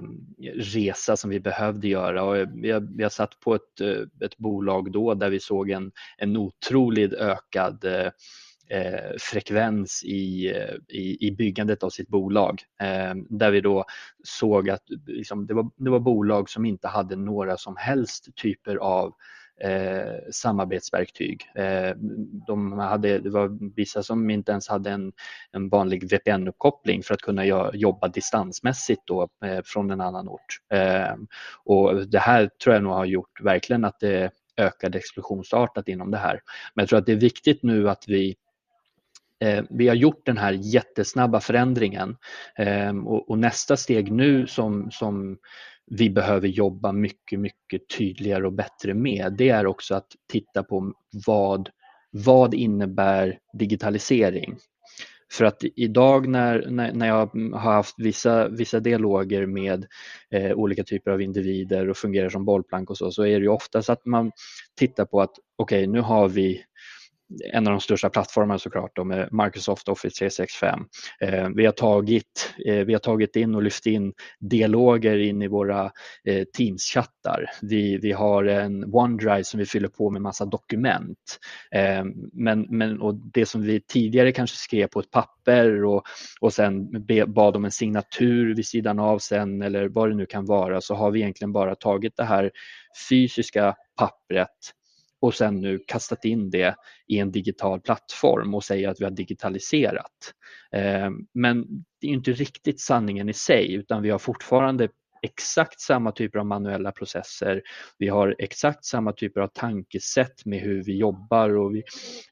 resa 0.53 1.17
som 1.17 1.29
vi 1.29 1.39
behövde 1.39 1.87
göra. 1.87 2.23
Och 2.23 2.37
jag, 2.55 2.95
jag 2.97 3.11
satt 3.11 3.39
på 3.39 3.55
ett, 3.55 3.81
eh, 3.81 4.25
ett 4.25 4.37
bolag 4.37 4.91
då 4.91 5.13
där 5.13 5.29
vi 5.29 5.39
såg 5.39 5.69
en, 5.69 5.91
en 6.17 6.37
otroligt 6.37 7.13
ökad 7.13 7.85
eh, 7.85 8.11
eh 8.69 9.11
frekvens 9.19 10.03
i, 10.03 10.53
eh, 10.55 10.75
i, 10.87 11.27
i, 11.27 11.31
byggandet 11.31 11.83
av 11.83 11.89
sitt 11.89 12.07
bolag. 12.07 12.61
Eh, 12.81 13.13
där 13.29 13.51
vi 13.51 13.61
då 13.61 13.85
såg 14.23 14.69
att 14.69 14.83
liksom, 15.07 15.47
det, 15.47 15.53
var, 15.53 15.69
det 15.77 15.89
var 15.89 15.99
bolag 15.99 16.49
som 16.49 16.65
inte 16.65 16.87
hade 16.87 17.15
några 17.15 17.57
som 17.57 17.75
helst 17.77 18.35
typer 18.35 18.75
av 18.75 19.13
eh, 19.61 20.31
samarbetsverktyg. 20.31 21.41
Eh, 21.55 21.95
de 22.47 22.71
hade, 22.71 23.19
det 23.19 23.29
var 23.29 23.75
vissa 23.75 24.03
som 24.03 24.29
inte 24.29 24.51
ens 24.51 24.67
hade 24.67 24.91
en, 24.91 25.11
en 25.51 25.69
vanlig 25.69 26.03
VPN-uppkoppling 26.03 27.03
för 27.03 27.13
att 27.13 27.21
kunna 27.21 27.45
jobba 27.73 28.07
distansmässigt 28.07 29.01
då, 29.05 29.29
eh, 29.45 29.59
från 29.65 29.91
en 29.91 30.01
annan 30.01 30.29
ort. 30.29 30.59
Eh, 30.73 31.15
och 31.63 32.07
det 32.07 32.19
här 32.19 32.49
tror 32.63 32.75
jag 32.75 32.83
nog 32.83 32.93
har 32.93 33.05
gjort 33.05 33.41
verkligen 33.41 33.85
att 33.85 33.99
det 33.99 34.31
ökade 34.57 34.97
explosionsartat 34.97 35.87
inom 35.87 36.11
det 36.11 36.17
här. 36.17 36.41
Men 36.73 36.83
jag 36.83 36.89
tror 36.89 36.99
att 36.99 37.05
det 37.05 37.11
är 37.11 37.15
viktigt 37.15 37.63
nu 37.63 37.89
att 37.89 38.03
vi 38.07 38.35
eh, 39.43 39.63
vi 39.69 39.87
har 39.87 39.95
gjort 39.95 40.25
den 40.25 40.37
här 40.37 40.51
jättesnabba 40.51 41.39
förändringen 41.39 42.17
eh, 42.57 42.97
och, 43.05 43.37
nästa 43.37 43.77
steg 43.77 44.11
nu 44.11 44.47
som, 44.47 44.91
som 44.91 45.37
vi 45.91 46.09
behöver 46.09 46.47
jobba 46.47 46.91
mycket, 46.91 47.39
mycket 47.39 47.89
tydligare 47.97 48.45
och 48.45 48.53
bättre 48.53 48.93
med, 48.93 49.35
det 49.37 49.49
är 49.49 49.65
också 49.65 49.95
att 49.95 50.07
titta 50.31 50.63
på 50.63 50.93
vad, 51.25 51.69
vad 52.11 52.53
innebär 52.53 53.39
digitalisering? 53.53 54.57
För 55.33 55.45
att 55.45 55.63
idag 55.75 56.27
när, 56.27 56.65
när, 56.69 56.93
när 56.93 57.07
jag 57.07 57.29
har 57.53 57.73
haft 57.73 57.95
vissa, 57.97 58.47
vissa 58.47 58.79
dialoger 58.79 59.45
med 59.45 59.85
eh, 60.31 60.51
olika 60.51 60.83
typer 60.83 61.11
av 61.11 61.21
individer 61.21 61.89
och 61.89 61.97
fungerar 61.97 62.29
som 62.29 62.45
bollplank 62.45 62.89
och 62.89 62.97
så, 62.97 63.11
så 63.11 63.23
är 63.23 63.39
det 63.39 63.43
ju 63.43 63.47
oftast 63.47 63.89
att 63.89 64.05
man 64.05 64.31
tittar 64.75 65.05
på 65.05 65.21
att 65.21 65.35
okej, 65.55 65.83
okay, 65.83 65.87
nu 65.93 66.01
har 66.01 66.29
vi 66.29 66.63
en 67.53 67.67
av 67.67 67.71
de 67.71 67.81
största 67.81 68.09
plattformarna 68.09 68.59
såklart, 68.59 68.95
då, 68.95 69.03
med 69.03 69.29
Microsoft 69.31 69.89
Office 69.89 70.19
365. 70.19 70.79
Eh, 71.21 71.49
vi, 71.55 71.65
har 71.65 71.71
tagit, 71.71 72.53
eh, 72.65 72.85
vi 72.85 72.93
har 72.93 72.99
tagit 72.99 73.35
in 73.35 73.55
och 73.55 73.63
lyft 73.63 73.85
in 73.85 74.13
dialoger 74.39 75.17
in 75.17 75.41
i 75.41 75.47
våra 75.47 75.91
eh, 76.23 76.43
Teams-chattar. 76.57 77.45
Vi, 77.61 77.97
vi 77.97 78.11
har 78.11 78.43
en 78.43 78.95
OneDrive 78.95 79.43
som 79.43 79.59
vi 79.59 79.65
fyller 79.65 79.87
på 79.87 80.09
med 80.09 80.21
massa 80.21 80.45
dokument. 80.45 81.39
Eh, 81.71 82.03
men, 82.33 82.61
men, 82.69 83.01
och 83.01 83.15
det 83.15 83.45
som 83.45 83.61
vi 83.61 83.81
tidigare 83.81 84.31
kanske 84.31 84.57
skrev 84.57 84.87
på 84.87 84.99
ett 84.99 85.11
papper 85.11 85.85
och, 85.85 86.03
och 86.41 86.53
sen 86.53 87.05
be, 87.05 87.25
bad 87.25 87.55
om 87.55 87.65
en 87.65 87.71
signatur 87.71 88.55
vid 88.55 88.67
sidan 88.67 88.99
av 88.99 89.19
sen 89.19 89.61
eller 89.61 89.87
vad 89.87 90.09
det 90.09 90.15
nu 90.15 90.25
kan 90.25 90.45
vara 90.45 90.81
så 90.81 90.95
har 90.95 91.11
vi 91.11 91.19
egentligen 91.19 91.53
bara 91.53 91.75
tagit 91.75 92.13
det 92.17 92.23
här 92.23 92.51
fysiska 93.09 93.75
pappret 93.97 94.49
och 95.21 95.33
sen 95.33 95.55
nu 95.55 95.79
kastat 95.87 96.25
in 96.25 96.49
det 96.49 96.75
i 97.07 97.19
en 97.19 97.31
digital 97.31 97.81
plattform 97.81 98.53
och 98.53 98.63
säger 98.63 98.89
att 98.89 98.99
vi 98.99 99.03
har 99.03 99.11
digitaliserat. 99.11 100.33
Eh, 100.71 101.09
men 101.33 101.65
det 102.01 102.07
är 102.07 102.11
inte 102.11 102.31
riktigt 102.31 102.81
sanningen 102.81 103.29
i 103.29 103.33
sig 103.33 103.73
utan 103.73 104.01
vi 104.01 104.09
har 104.09 104.19
fortfarande 104.19 104.89
exakt 105.25 105.81
samma 105.81 106.11
typer 106.11 106.39
av 106.39 106.45
manuella 106.45 106.91
processer. 106.91 107.61
Vi 107.97 108.07
har 108.07 108.35
exakt 108.39 108.85
samma 108.85 109.11
typer 109.11 109.41
av 109.41 109.47
tankesätt 109.47 110.45
med 110.45 110.59
hur 110.59 110.83
vi 110.83 110.97
jobbar 110.97 111.49
och 111.49 111.75
vi 111.75 111.83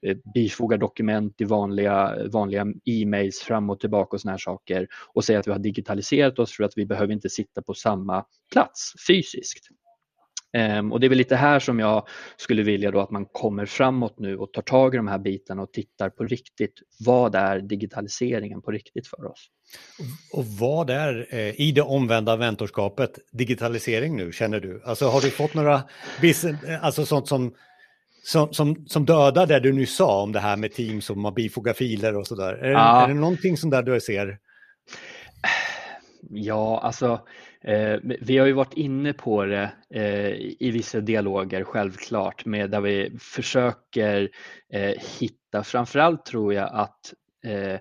eh, 0.01 0.17
bifogar 0.33 0.77
dokument 0.77 1.41
i 1.41 1.43
vanliga, 1.43 2.27
vanliga 2.31 2.65
e-mails 2.85 3.39
fram 3.39 3.69
och 3.69 3.79
tillbaka 3.79 4.15
och 4.15 4.21
såna 4.21 4.31
här 4.31 4.37
saker 4.37 4.87
och 5.13 5.23
säger 5.23 5.39
att 5.39 5.47
vi 5.47 5.51
har 5.51 5.59
digitaliserat 5.59 6.39
oss 6.39 6.51
för 6.55 6.63
att 6.63 6.73
vi 6.77 6.85
behöver 6.85 7.13
inte 7.13 7.29
sitta 7.29 7.61
på 7.61 7.73
samma 7.73 8.25
plats 8.51 8.93
fysiskt. 9.07 9.67
Ehm, 10.53 10.91
och 10.91 10.99
det 10.99 11.07
är 11.07 11.09
väl 11.09 11.17
lite 11.17 11.35
här 11.35 11.59
som 11.59 11.79
jag 11.79 12.07
skulle 12.37 12.63
vilja 12.63 12.91
då 12.91 12.99
att 12.99 13.11
man 13.11 13.25
kommer 13.25 13.65
framåt 13.65 14.19
nu 14.19 14.37
och 14.37 14.53
tar 14.53 14.61
tag 14.61 14.93
i 14.93 14.97
de 14.97 15.07
här 15.07 15.19
bitarna 15.19 15.61
och 15.61 15.73
tittar 15.73 16.09
på 16.09 16.23
riktigt. 16.23 16.73
Vad 17.05 17.35
är 17.35 17.59
digitaliseringen 17.59 18.61
på 18.61 18.71
riktigt 18.71 19.07
för 19.07 19.25
oss? 19.25 19.47
Och 20.33 20.45
vad 20.45 20.89
är 20.89 21.27
eh, 21.29 21.61
i 21.61 21.71
det 21.71 21.81
omvända 21.81 22.37
mentorskapet 22.37 23.19
digitalisering 23.31 24.17
nu 24.17 24.31
känner 24.31 24.59
du? 24.59 24.81
Alltså 24.85 25.07
har 25.07 25.21
du 25.21 25.29
fått 25.29 25.53
några, 25.53 25.83
alltså 26.81 27.05
sånt 27.05 27.27
som 27.27 27.53
som, 28.25 28.53
som, 28.53 28.85
som 28.87 29.05
dödar 29.05 29.47
det 29.47 29.59
du 29.59 29.73
nyss 29.73 29.95
sa 29.95 30.21
om 30.21 30.31
det 30.31 30.39
här 30.39 30.57
med 30.57 30.73
Teams 30.73 31.09
och 31.09 31.17
man 31.17 31.33
bifogar 31.33 31.73
filer 31.73 32.15
och 32.15 32.27
sådär. 32.27 32.53
Är, 32.53 32.71
ja. 32.71 33.03
är 33.03 33.07
det 33.07 33.13
någonting 33.13 33.57
som 33.57 33.69
där 33.69 33.83
du 33.83 33.99
ser? 34.01 34.37
Ja, 36.29 36.79
alltså 36.79 37.21
Eh, 37.67 37.99
vi 38.21 38.37
har 38.37 38.47
ju 38.47 38.53
varit 38.53 38.73
inne 38.73 39.13
på 39.13 39.45
det 39.45 39.71
eh, 39.89 40.31
i 40.59 40.71
vissa 40.73 40.99
dialoger 41.01 41.63
självklart 41.63 42.45
med 42.45 42.69
där 42.69 42.81
vi 42.81 43.17
försöker 43.19 44.29
eh, 44.73 44.93
hitta, 45.19 45.63
framförallt 45.63 46.25
tror 46.25 46.53
jag 46.53 46.69
att 46.73 47.13
eh, 47.45 47.79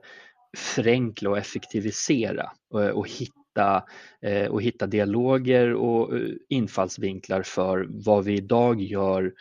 förenkla 0.56 1.30
och 1.30 1.38
effektivisera 1.38 2.50
och, 2.70 2.84
och 2.84 3.08
hitta 3.08 3.84
eh, 4.22 4.46
och 4.46 4.62
hitta 4.62 4.86
dialoger 4.86 5.74
och 5.74 6.16
eh, 6.16 6.28
infallsvinklar 6.48 7.42
för 7.42 7.86
vad 7.88 8.24
vi 8.24 8.36
idag 8.36 8.80
gör 8.80 9.32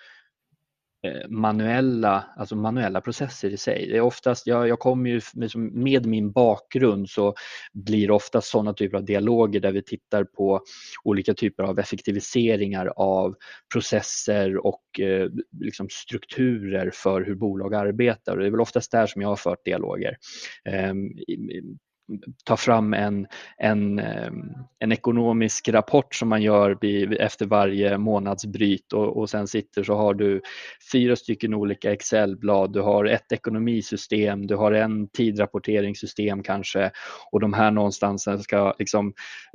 Eh, 1.03 1.29
manuella, 1.29 2.25
alltså 2.35 2.55
manuella 2.55 3.01
processer 3.01 3.49
i 3.49 3.57
sig. 3.57 3.87
Det 3.87 3.97
är 3.97 4.01
oftast, 4.01 4.47
jag, 4.47 4.67
jag 4.67 4.79
kommer 4.79 5.09
ju 5.09 5.21
med, 5.33 5.43
liksom 5.43 5.83
med, 5.83 6.05
min 6.05 6.31
bakgrund 6.31 7.09
så 7.09 7.33
blir 7.73 8.07
det 8.07 8.13
ofta 8.13 8.41
sådana 8.41 8.73
typer 8.73 8.97
av 8.97 9.05
dialoger 9.05 9.59
där 9.59 9.71
vi 9.71 9.81
tittar 9.81 10.23
på 10.23 10.61
olika 11.03 11.33
typer 11.33 11.63
av 11.63 11.79
effektiviseringar 11.79 12.93
av 12.95 13.35
processer 13.73 14.65
och 14.65 14.99
eh, 14.99 15.29
liksom 15.59 15.87
strukturer 15.89 16.91
för 16.93 17.21
hur 17.21 17.35
bolag 17.35 17.75
arbetar. 17.75 18.33
Och 18.33 18.39
det 18.39 18.45
är 18.47 18.51
väl 18.51 18.61
oftast 18.61 18.91
där 18.91 19.07
som 19.07 19.21
jag 19.21 19.29
har 19.29 19.35
fört 19.35 19.65
dialoger. 19.65 20.17
Eh, 20.65 20.93
ta 22.45 22.57
fram 22.57 22.93
en, 22.93 23.27
en, 23.57 23.99
ehm, 23.99 24.53
en 24.79 24.91
ekonomisk 24.91 25.69
rapport 25.69 26.15
som 26.15 26.29
man 26.29 26.41
gör 26.41 26.77
efter 27.21 27.45
varje 27.45 27.97
månadsbryt 27.97 28.93
och, 28.93 29.17
och 29.17 29.29
sen 29.29 29.47
sitter 29.47 29.83
så 29.83 29.95
har 29.95 30.13
du 30.13 30.41
fyra 30.91 31.15
stycken 31.15 31.53
olika 31.53 31.91
Excelblad, 31.91 32.73
du 32.73 32.81
har 32.81 33.05
ett 33.05 33.31
ekonomisystem, 33.31 34.47
du 34.47 34.55
har 34.55 34.71
en 34.71 35.07
tidrapporteringssystem 35.07 36.43
kanske 36.43 36.91
och 37.31 37.39
de 37.39 37.53
här 37.53 37.71
någonstans 37.71 38.27
ska 38.43 38.75
liksom 38.79 39.13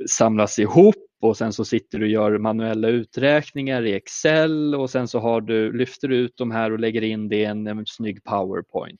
samlas 0.09 0.59
ihop 0.59 1.06
och 1.21 1.37
sen 1.37 1.53
så 1.53 1.65
sitter 1.65 1.99
du 1.99 2.05
och 2.05 2.11
gör 2.11 2.37
manuella 2.37 2.87
uträkningar 2.87 3.85
i 3.85 3.93
Excel 3.93 4.75
och 4.75 4.89
sen 4.89 5.07
så 5.07 5.19
har 5.19 5.41
du, 5.41 5.71
lyfter 5.71 6.07
du 6.07 6.15
ut 6.15 6.37
de 6.37 6.51
här 6.51 6.71
och 6.71 6.79
lägger 6.79 7.01
in 7.01 7.29
det 7.29 7.35
i 7.35 7.45
en, 7.45 7.67
en 7.67 7.85
snygg 7.85 8.23
PowerPoint. 8.23 8.99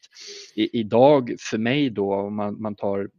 I, 0.56 0.80
idag 0.80 1.36
för 1.40 1.58
mig 1.58 1.90
då, 1.90 2.14
om 2.14 2.36
man, 2.36 2.62
man 2.62 2.76
tar 2.76 3.10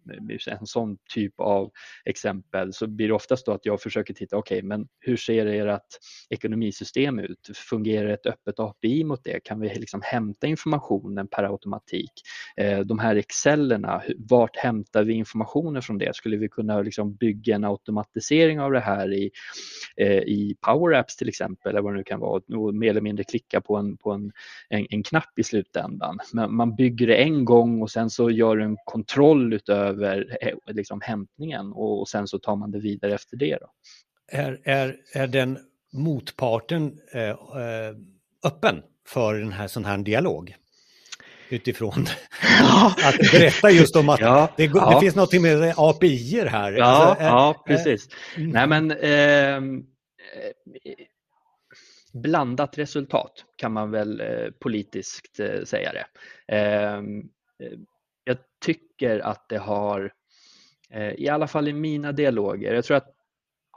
en 0.47 0.67
sån 0.67 0.99
typ 1.15 1.41
av 1.41 1.71
exempel 2.05 2.73
så 2.73 2.87
blir 2.87 3.09
det 3.09 3.15
oftast 3.15 3.47
då 3.47 3.53
att 3.53 3.67
jag 3.67 3.81
försöker 3.81 4.15
titta, 4.15 4.37
okej 4.37 4.59
okay, 4.59 4.69
men 4.69 4.89
hur 5.01 5.17
ser 5.17 5.47
ert 5.47 5.83
ekonomisystem 6.31 7.19
ut? 7.19 7.51
Fungerar 7.55 8.09
ett 8.09 8.27
öppet 8.27 8.61
API 8.61 9.05
mot 9.05 9.25
det? 9.25 9.41
Kan 9.45 9.61
vi 9.61 9.75
liksom 9.75 10.01
hämta 10.05 10.47
informationen 10.47 11.29
per 11.29 11.45
automatik? 11.45 12.13
Eh, 12.57 12.81
de 12.81 12.99
här 12.99 13.17
Excellerna, 13.17 14.03
vart 14.19 14.57
hämtar 14.57 15.05
vi 15.05 15.13
informationen 15.13 15.83
från 15.83 15.99
det? 15.99 16.17
Skulle 16.17 16.37
vi 16.37 16.49
kunna 16.49 16.83
liksom 16.83 17.15
bygga 17.15 17.55
en 17.55 17.65
automatisering 17.65 18.61
av 18.61 18.73
det 18.73 18.81
här 18.81 18.88
i, 19.13 19.31
eh, 19.97 20.19
i 20.19 20.57
Power 20.61 20.99
Apps 20.99 21.17
till 21.17 21.29
exempel, 21.29 21.71
eller 21.71 21.81
vad 21.83 21.93
det 21.93 21.97
nu 21.97 22.05
kan 22.05 22.21
vara, 22.21 22.43
och 22.57 22.75
mer 22.75 22.91
eller 22.91 23.01
mindre 23.01 23.25
klicka 23.25 23.61
på 23.61 23.77
en, 23.77 23.97
på 23.97 24.13
en, 24.13 24.33
en, 24.69 24.87
en 24.91 25.03
knapp 25.03 25.39
i 25.39 25.43
slutändan. 25.43 26.19
Men 26.33 26.55
man 26.55 26.77
bygger 26.77 27.07
det 27.07 27.17
en 27.17 27.45
gång 27.45 27.83
och 27.83 27.91
sen 27.91 28.11
så 28.11 28.31
gör 28.31 28.57
du 28.57 28.65
en 28.65 28.77
kontroll 28.85 29.53
utöver 29.53 30.39
eh, 30.41 30.75
liksom, 30.75 31.01
hämtningen 31.01 31.73
och, 31.73 32.01
och 32.01 32.09
sen 32.09 32.29
så 32.29 32.39
tar 32.39 32.57
man 32.57 32.71
det 32.71 32.79
vidare 32.79 33.15
efter 33.15 33.37
det. 33.37 33.59
Då. 33.61 33.71
Är, 34.33 34.61
är, 34.65 34.97
är 35.15 35.27
den 35.27 35.59
motparten 35.93 37.01
eh, 37.13 37.29
eh 37.29 37.95
öppen 38.45 38.83
för 39.07 39.35
den 39.35 39.53
här 39.53 39.69
sån 39.69 39.85
här 39.85 39.99
dialog? 39.99 40.55
Utifrån 41.51 42.07
att 43.05 43.33
berätta 43.33 43.71
just 43.71 43.97
om 43.97 44.09
att 44.09 44.21
ja, 44.21 44.53
det, 44.57 44.65
ja. 44.65 44.91
det, 44.95 45.01
finns 45.01 45.17
något 45.17 45.33
med 45.33 45.75
API 45.77 46.49
här. 46.49 46.73
Ja, 46.73 46.85
alltså, 46.85 47.25
ja 47.25 47.51
äh, 47.51 47.63
precis. 47.67 48.09
Äh, 48.37 48.43
Nej, 48.43 48.67
men, 48.67 48.91
eh, 48.91 49.83
blandat 52.13 52.79
resultat 52.79 53.45
kan 53.57 53.73
man 53.73 53.91
väl 53.91 54.21
eh, 54.21 54.51
politiskt 54.59 55.41
eh, 55.41 55.65
säga 55.65 55.93
det. 55.93 56.07
Ehm, 56.57 57.23
jag 58.25 58.37
tycker 58.65 59.21
att 59.21 59.49
det 59.49 59.59
har, 59.59 60.13
eh, 60.91 61.13
i 61.13 61.29
alla 61.29 61.47
fall 61.47 61.69
i 61.69 61.73
mina 61.73 62.13
dialoger, 62.13 62.75
jag 62.75 62.85
tror 62.85 62.97
att 62.97 63.15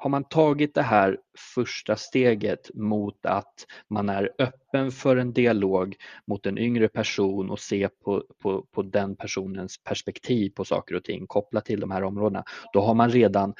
har 0.01 0.09
man 0.09 0.23
tagit 0.23 0.75
det 0.75 0.81
här 0.81 1.17
första 1.55 1.95
steget 1.95 2.71
mot 2.73 3.25
att 3.25 3.53
man 3.89 4.09
är 4.09 4.29
öppen 4.39 4.91
för 4.91 5.17
en 5.17 5.33
dialog 5.33 5.95
mot 6.27 6.45
en 6.45 6.57
yngre 6.57 6.87
person 6.87 7.49
och 7.49 7.59
se 7.59 7.89
på, 8.03 8.23
på, 8.41 8.65
på 8.71 8.81
den 8.81 9.15
personens 9.15 9.83
perspektiv 9.83 10.49
på 10.49 10.65
saker 10.65 10.95
och 10.95 11.03
ting 11.03 11.27
kopplat 11.27 11.65
till 11.65 11.79
de 11.79 11.91
här 11.91 12.03
områdena, 12.03 12.43
då 12.73 12.81
har 12.81 12.93
man 12.93 13.09
redan 13.09 13.53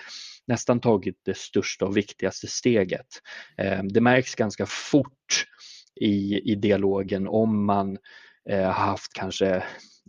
nästan 0.48 0.80
tagit 0.80 1.20
det 1.26 1.38
största 1.38 1.86
och 1.86 1.98
viktigaste 1.98 2.48
steget. 2.48 3.08
Ehm, 3.58 3.88
det 3.88 4.02
märks 4.02 4.36
ganska 4.36 4.66
fort 4.66 5.46
i, 5.96 6.52
i 6.52 6.56
dialogen 6.56 7.28
om 7.28 7.66
man 7.66 7.98
eh, 8.50 8.64
har 8.64 8.86
haft 8.86 9.14
kanske 9.14 9.56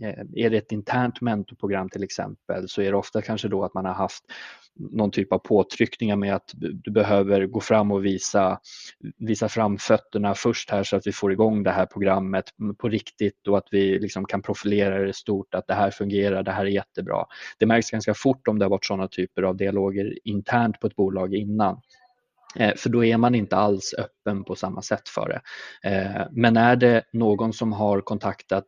eh, 0.03 0.21
är 0.35 0.51
det 0.51 0.57
ett 0.57 0.73
internt 0.73 1.21
mentorprogram 1.21 1.89
till 1.89 2.03
exempel 2.03 2.69
så 2.69 2.83
är 2.83 2.91
det 2.91 2.97
ofta 2.97 3.23
kanske 3.23 3.49
då 3.49 3.65
att 3.65 3.75
man 3.75 3.85
har 3.85 3.95
haft 3.95 4.25
någon 4.79 5.11
typ 5.11 5.33
av 5.33 5.39
påtryckningar 5.39 6.17
med 6.17 6.35
att 6.35 6.51
du 6.55 6.91
behöver 6.91 7.47
gå 7.47 7.61
fram 7.61 7.93
och 7.93 8.05
visa, 8.05 8.61
visa 9.19 9.49
fram 9.49 9.79
fötterna 9.79 10.35
först 10.35 10.71
här 10.71 10.83
så 10.83 10.97
att 10.97 11.07
vi 11.07 11.13
får 11.13 11.33
igång 11.33 11.63
det 11.63 11.71
här 11.71 11.87
programmet 11.87 12.45
på 12.79 12.89
riktigt 12.89 13.49
och 13.49 13.59
att 13.59 13.69
vi 13.71 13.99
liksom 13.99 14.25
kan 14.25 14.43
profilera 14.43 14.99
det 14.99 15.13
stort, 15.13 15.55
att 15.55 15.67
det 15.67 15.75
här 15.75 15.91
fungerar, 15.91 16.43
det 16.43 16.53
här 16.53 16.65
är 16.65 16.71
jättebra. 16.71 17.25
Det 17.59 17.67
märks 17.67 17.91
ganska 17.91 18.15
fort 18.15 18.49
om 18.49 18.59
det 18.59 18.65
har 18.65 18.71
varit 18.71 18.85
sådana 18.85 19.09
typer 19.09 19.43
av 19.43 19.57
dialoger 19.57 20.19
internt 20.25 20.81
på 20.81 20.87
ett 20.87 20.97
bolag 20.97 21.35
innan. 21.35 21.81
Eh, 22.57 22.75
för 22.77 22.91
då 22.91 23.05
är 23.05 23.17
man 23.17 23.35
inte 23.35 23.57
alls 23.57 23.95
öppen 23.99 24.45
på 24.45 24.55
samma 24.55 24.83
sätt 24.83 25.09
för 25.09 25.29
det. 25.29 25.41
Eh, 25.91 26.27
men 26.31 26.57
är 26.57 26.77
det 26.77 27.05
någon 27.13 27.53
som 27.53 27.73
har 27.73 28.01
kontaktat 28.01 28.67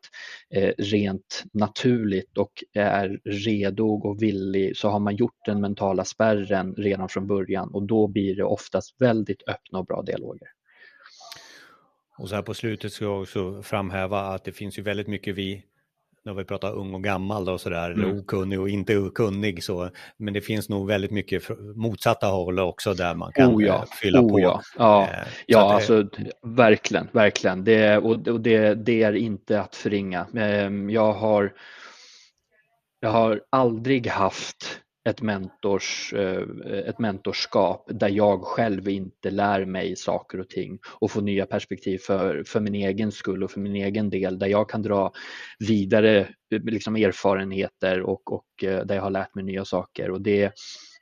eh, 0.50 0.72
rent 0.78 1.44
naturligt 1.52 2.38
och 2.38 2.64
är 2.74 3.20
redo 3.24 3.88
och 3.88 4.22
villig 4.22 4.76
så 4.76 4.88
har 4.88 5.00
man 5.00 5.16
gjort 5.16 5.38
den 5.46 5.60
mentala 5.60 6.04
spärren 6.04 6.74
redan 6.74 7.08
från 7.08 7.26
början 7.26 7.70
och 7.74 7.82
då 7.82 8.06
blir 8.06 8.36
det 8.36 8.44
oftast 8.44 9.00
väldigt 9.00 9.48
öppna 9.48 9.78
och 9.78 9.86
bra 9.86 10.02
dialoger. 10.02 10.48
Och 12.18 12.28
så 12.28 12.34
här 12.34 12.42
på 12.42 12.54
slutet 12.54 12.92
ska 12.92 13.04
jag 13.04 13.20
också 13.20 13.62
framhäva 13.62 14.20
att 14.20 14.44
det 14.44 14.52
finns 14.52 14.78
ju 14.78 14.82
väldigt 14.82 15.08
mycket 15.08 15.34
vi 15.34 15.64
när 16.24 16.34
vi 16.34 16.44
pratar 16.44 16.72
ung 16.72 16.94
och 16.94 17.04
gammal 17.04 17.48
och 17.48 17.60
sådär, 17.60 17.90
mm. 17.90 18.18
okunnig 18.18 18.60
och 18.60 18.68
inte 18.68 19.10
kunnig 19.14 19.64
så, 19.64 19.90
men 20.16 20.34
det 20.34 20.40
finns 20.40 20.68
nog 20.68 20.88
väldigt 20.88 21.10
mycket 21.10 21.42
motsatta 21.76 22.26
håll 22.26 22.58
också 22.58 22.94
där 22.94 23.14
man 23.14 23.32
kan 23.32 23.54
oh 23.54 23.64
ja. 23.64 23.74
Eh, 23.74 23.84
fylla 24.02 24.20
oh 24.20 24.28
på. 24.28 24.40
Ja, 24.40 24.62
ja, 24.78 25.02
eh, 25.02 25.28
ja 25.46 25.58
det... 25.68 25.74
alltså 25.74 26.08
verkligen, 26.42 27.08
verkligen. 27.12 27.64
Det, 27.64 27.96
och, 27.98 28.28
och 28.28 28.40
det, 28.40 28.74
det 28.74 29.02
är 29.02 29.12
inte 29.12 29.60
att 29.60 29.74
förringa. 29.74 30.26
Ehm, 30.36 30.90
jag 30.90 31.12
har, 31.12 31.52
jag 33.00 33.10
har 33.10 33.40
aldrig 33.50 34.06
haft 34.06 34.80
ett, 35.04 35.22
mentors, 35.22 36.12
eh, 36.12 36.42
ett 36.86 36.98
mentorskap 36.98 37.90
där 37.92 38.08
jag 38.08 38.42
själv 38.42 38.88
inte 38.88 39.30
lär 39.30 39.64
mig 39.64 39.96
saker 39.96 40.40
och 40.40 40.48
ting 40.48 40.78
och 41.00 41.10
får 41.10 41.22
nya 41.22 41.46
perspektiv 41.46 41.98
för, 41.98 42.44
för 42.46 42.60
min 42.60 42.74
egen 42.74 43.12
skull 43.12 43.42
och 43.42 43.50
för 43.50 43.60
min 43.60 43.76
egen 43.76 44.10
del 44.10 44.38
där 44.38 44.46
jag 44.46 44.70
kan 44.70 44.82
dra 44.82 45.12
vidare 45.58 46.20
eh, 46.50 46.60
liksom 46.62 46.96
erfarenheter 46.96 48.02
och, 48.02 48.32
och 48.32 48.64
eh, 48.64 48.86
där 48.86 48.94
jag 48.94 49.02
har 49.02 49.10
lärt 49.10 49.34
mig 49.34 49.44
nya 49.44 49.64
saker. 49.64 50.10
Och 50.10 50.22
det, 50.22 50.52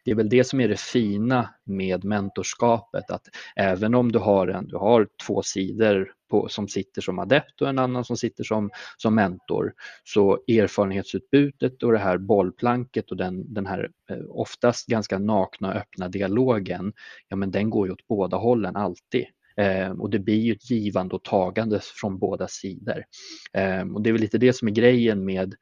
det 0.04 0.10
är 0.10 0.14
väl 0.14 0.28
det 0.28 0.44
som 0.44 0.60
är 0.60 0.68
det 0.68 0.80
fina 0.80 1.54
med 1.64 2.04
mentorskapet, 2.04 3.10
att 3.10 3.28
även 3.56 3.94
om 3.94 4.12
du 4.12 4.18
har, 4.18 4.48
en, 4.48 4.68
du 4.68 4.76
har 4.76 5.08
två 5.26 5.42
sidor 5.42 6.12
på, 6.30 6.48
som 6.48 6.68
sitter 6.68 7.02
som 7.02 7.18
adept 7.18 7.62
och 7.62 7.68
en 7.68 7.78
annan 7.78 8.04
som 8.04 8.16
sitter 8.16 8.44
som, 8.44 8.70
som 8.96 9.14
mentor, 9.14 9.72
så 10.04 10.32
erfarenhetsutbytet 10.48 11.82
och 11.82 11.92
det 11.92 11.98
här 11.98 12.18
bollplanket 12.18 13.10
och 13.10 13.16
den, 13.16 13.54
den 13.54 13.66
här 13.66 13.90
eh, 14.10 14.24
oftast 14.28 14.86
ganska 14.86 15.18
nakna 15.18 15.68
och 15.68 15.74
öppna 15.74 16.08
dialogen, 16.08 16.92
ja 17.28 17.36
men 17.36 17.50
den 17.50 17.70
går 17.70 17.86
ju 17.86 17.92
åt 17.92 18.06
båda 18.08 18.36
hållen 18.36 18.76
alltid. 18.76 19.26
Eh, 19.56 19.90
och 19.90 20.10
det 20.10 20.18
blir 20.18 20.40
ju 20.40 20.52
ett 20.52 20.70
givande 20.70 21.14
och 21.14 21.24
tagande 21.24 21.80
från 21.82 22.18
båda 22.18 22.48
sidor. 22.48 23.04
Eh, 23.52 23.82
och 23.94 24.02
det 24.02 24.10
är 24.10 24.12
väl 24.12 24.20
lite 24.22 24.38
det 24.38 24.52
som 24.52 24.68
är 24.68 24.72
grejen 24.72 25.24
med, 25.24 25.54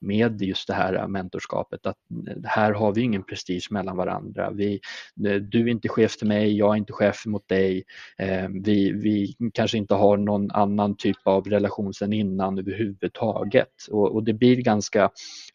med 0.00 0.42
just 0.42 0.68
det 0.68 0.74
här 0.74 1.08
mentorskapet, 1.08 1.86
att 1.86 1.96
eh, 2.28 2.36
här 2.44 2.72
har 2.72 2.94
vi 2.94 3.00
ingen 3.00 3.22
prestige 3.22 3.68
mellan 3.70 3.96
varandra. 3.96 4.50
Vi, 4.50 4.80
eh, 5.26 5.34
du 5.34 5.60
är 5.60 5.68
inte 5.68 5.88
chef 5.88 6.16
till 6.16 6.28
mig, 6.28 6.56
jag 6.56 6.74
är 6.74 6.78
inte 6.78 6.92
chef 6.92 7.26
mot 7.26 7.48
dig. 7.48 7.84
Ehm, 8.18 8.62
vi, 8.62 8.92
vi 8.92 9.36
kanske 9.54 9.78
inte 9.78 9.94
har 9.94 10.16
någon 10.16 10.50
annan 10.50 10.96
typ 10.96 11.16
av 11.24 11.44
relation 11.44 11.94
sedan 11.94 12.12
innan 12.12 12.58
överhuvudtaget 12.58 13.72
och, 13.90 14.14
och 14.14 14.24
det 14.24 14.32
blir 14.32 14.56
ganska 14.56 15.10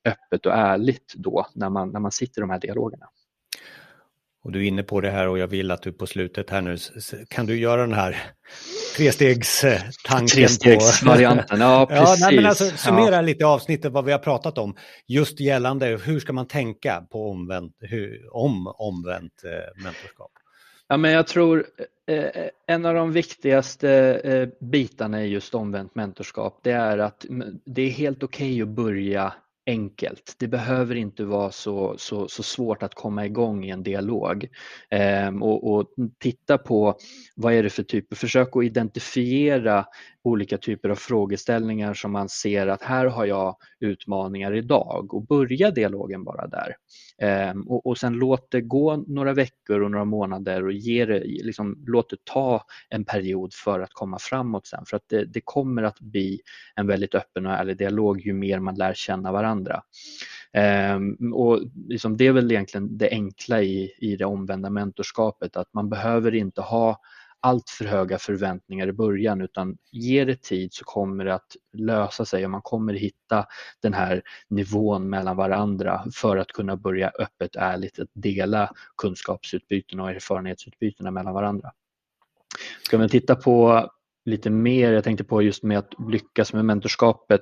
öppet 0.06 0.46
och 0.46 0.54
ärligt 0.54 1.14
då 1.16 1.48
när 1.56 1.70
man, 1.70 1.90
när 1.90 2.00
man 2.00 2.12
sitter 2.12 2.42
i 2.42 2.44
de 2.44 2.50
här 2.50 2.60
dialogerna. 2.60 3.06
Och 4.44 4.52
du 4.52 4.64
är 4.64 4.68
inne 4.68 4.84
på 4.84 5.02
det 5.02 5.10
här 5.10 5.28
och 5.28 5.40
jag 5.40 5.48
vill 5.48 5.72
att 5.72 5.82
du 5.82 5.92
på 5.92 6.08
slutet 6.08 6.50
här 6.50 6.62
nu, 6.62 6.78
kan 7.30 7.46
du 7.46 7.58
göra 7.58 7.82
den 7.82 7.94
här 7.94 8.18
trestegstanken? 8.98 10.28
Trestegsvarianten, 10.28 11.60
ja 11.60 11.86
precis. 11.86 12.20
ja, 12.22 12.28
nej, 12.28 12.36
men 12.36 12.46
alltså, 12.46 12.66
summera 12.78 13.16
ja. 13.16 13.22
lite 13.22 13.46
avsnittet 13.46 13.92
vad 13.92 14.06
vi 14.06 14.12
har 14.12 14.20
pratat 14.20 14.58
om, 14.58 14.76
just 15.08 15.40
gällande 15.40 16.00
hur 16.06 16.20
ska 16.20 16.34
man 16.34 16.48
tänka 16.48 17.02
på 17.12 17.32
omvänt, 17.32 17.76
hur, 17.80 18.36
om 18.36 18.74
omvänt 18.78 19.44
eh, 19.44 19.84
mentorskap? 19.84 20.32
Ja, 20.88 20.98
men 20.98 21.12
jag 21.12 21.28
tror 21.28 21.66
eh, 22.08 22.48
en 22.68 22.86
av 22.86 22.94
de 22.94 23.12
viktigaste 23.12 23.90
eh, 24.24 24.68
bitarna 24.68 25.24
i 25.24 25.28
just 25.28 25.56
omvänt 25.56 25.96
mentorskap, 25.96 26.60
det 26.64 26.72
är 26.72 26.98
att 26.98 27.26
det 27.66 27.82
är 27.82 27.90
helt 27.90 28.24
okej 28.24 28.54
okay 28.54 28.62
att 28.62 28.76
börja 28.76 29.34
enkelt. 29.66 30.36
Det 30.40 30.48
behöver 30.48 30.96
inte 30.96 31.26
vara 31.26 31.52
så, 31.52 31.96
så, 31.98 32.28
så 32.28 32.44
svårt 32.44 32.84
att 32.84 32.96
komma 32.96 33.26
igång 33.26 33.66
i 33.66 33.70
en 33.70 33.84
dialog. 33.84 34.48
Ehm, 34.90 35.44
och, 35.44 35.74
och, 35.74 35.88
titta 36.20 36.58
på 36.58 36.98
vad 37.36 37.54
är 37.54 37.64
det 37.64 37.70
för 37.70 37.84
typer, 37.84 38.16
försök 38.16 38.56
att 38.56 38.64
identifiera 38.64 39.86
olika 40.24 40.58
typer 40.58 40.90
av 40.90 40.96
frågeställningar 40.96 41.94
som 41.94 42.12
man 42.12 42.30
ser 42.30 42.68
att 42.68 42.82
här 42.84 43.06
har 43.06 43.26
jag 43.26 43.58
utmaningar 43.80 44.54
idag 44.56 45.14
och 45.14 45.26
börja 45.26 45.72
dialogen 45.72 46.24
bara 46.24 46.48
där. 46.48 46.76
Ehm, 47.18 47.62
och, 47.62 47.86
och 47.86 47.98
sen 47.98 48.14
låt 48.14 48.52
det 48.52 48.62
gå 48.62 48.96
några 48.96 49.34
veckor 49.34 49.82
och 49.82 49.92
några 49.92 50.06
månader 50.06 50.66
och 50.66 50.74
ge 50.74 51.06
det, 51.06 51.20
liksom, 51.20 51.84
låt 51.88 52.10
det 52.10 52.18
ta 52.24 52.66
en 52.90 53.06
period 53.06 53.54
för 53.54 53.80
att 53.80 53.94
komma 53.94 54.20
framåt 54.20 54.68
sen 54.68 54.86
för 54.86 54.98
att 54.98 55.10
det, 55.10 55.26
det 55.26 55.42
kommer 55.44 55.84
att 55.84 56.00
bli 56.00 56.42
en 56.76 56.88
väldigt 56.88 57.16
öppen 57.16 57.46
och 57.46 57.54
ärlig 57.54 57.78
dialog 57.78 58.22
ju 58.22 58.34
mer 58.34 58.60
man 58.60 58.76
lär 58.76 58.94
känna 58.94 59.32
varandra. 59.32 59.53
Um, 60.96 61.34
och 61.34 61.60
liksom 61.88 62.18
det 62.18 62.28
är 62.28 62.32
väl 62.32 62.52
egentligen 62.52 62.98
det 62.98 63.10
enkla 63.10 63.62
i, 63.62 63.94
i 63.98 64.16
det 64.16 64.26
omvända 64.26 64.70
mentorskapet, 64.70 65.58
att 65.58 65.74
man 65.74 65.90
behöver 65.90 66.36
inte 66.36 66.62
ha 66.62 67.02
allt 67.44 67.70
för 67.70 67.86
höga 67.86 68.18
förväntningar 68.18 68.88
i 68.88 68.92
början 68.92 69.42
utan 69.42 69.78
ge 69.92 70.26
det 70.26 70.42
tid 70.42 70.74
så 70.74 70.86
kommer 70.86 71.26
det 71.26 71.34
att 71.34 71.56
lösa 71.74 72.26
sig 72.26 72.46
och 72.46 72.52
man 72.52 72.62
kommer 72.62 72.94
hitta 72.94 73.46
den 73.82 73.94
här 73.94 74.22
nivån 74.48 75.10
mellan 75.10 75.38
varandra 75.38 76.06
för 76.14 76.38
att 76.38 76.48
kunna 76.48 76.78
börja 76.78 77.12
öppet 77.20 77.56
ärligt 77.56 78.00
att 78.00 78.10
dela 78.14 78.72
kunskapsutbytena 78.98 80.04
och 80.04 80.10
erfarenhetsutbytena 80.10 81.12
mellan 81.12 81.34
varandra. 81.34 81.72
Ska 82.86 82.98
vi 82.98 83.10
titta 83.10 83.36
på 83.36 83.90
lite 84.26 84.50
mer, 84.50 84.92
jag 84.94 85.04
tänkte 85.04 85.24
på 85.24 85.42
just 85.42 85.64
med 85.64 85.78
att 85.78 85.94
lyckas 86.10 86.54
med 86.54 86.66
mentorskapet 86.66 87.42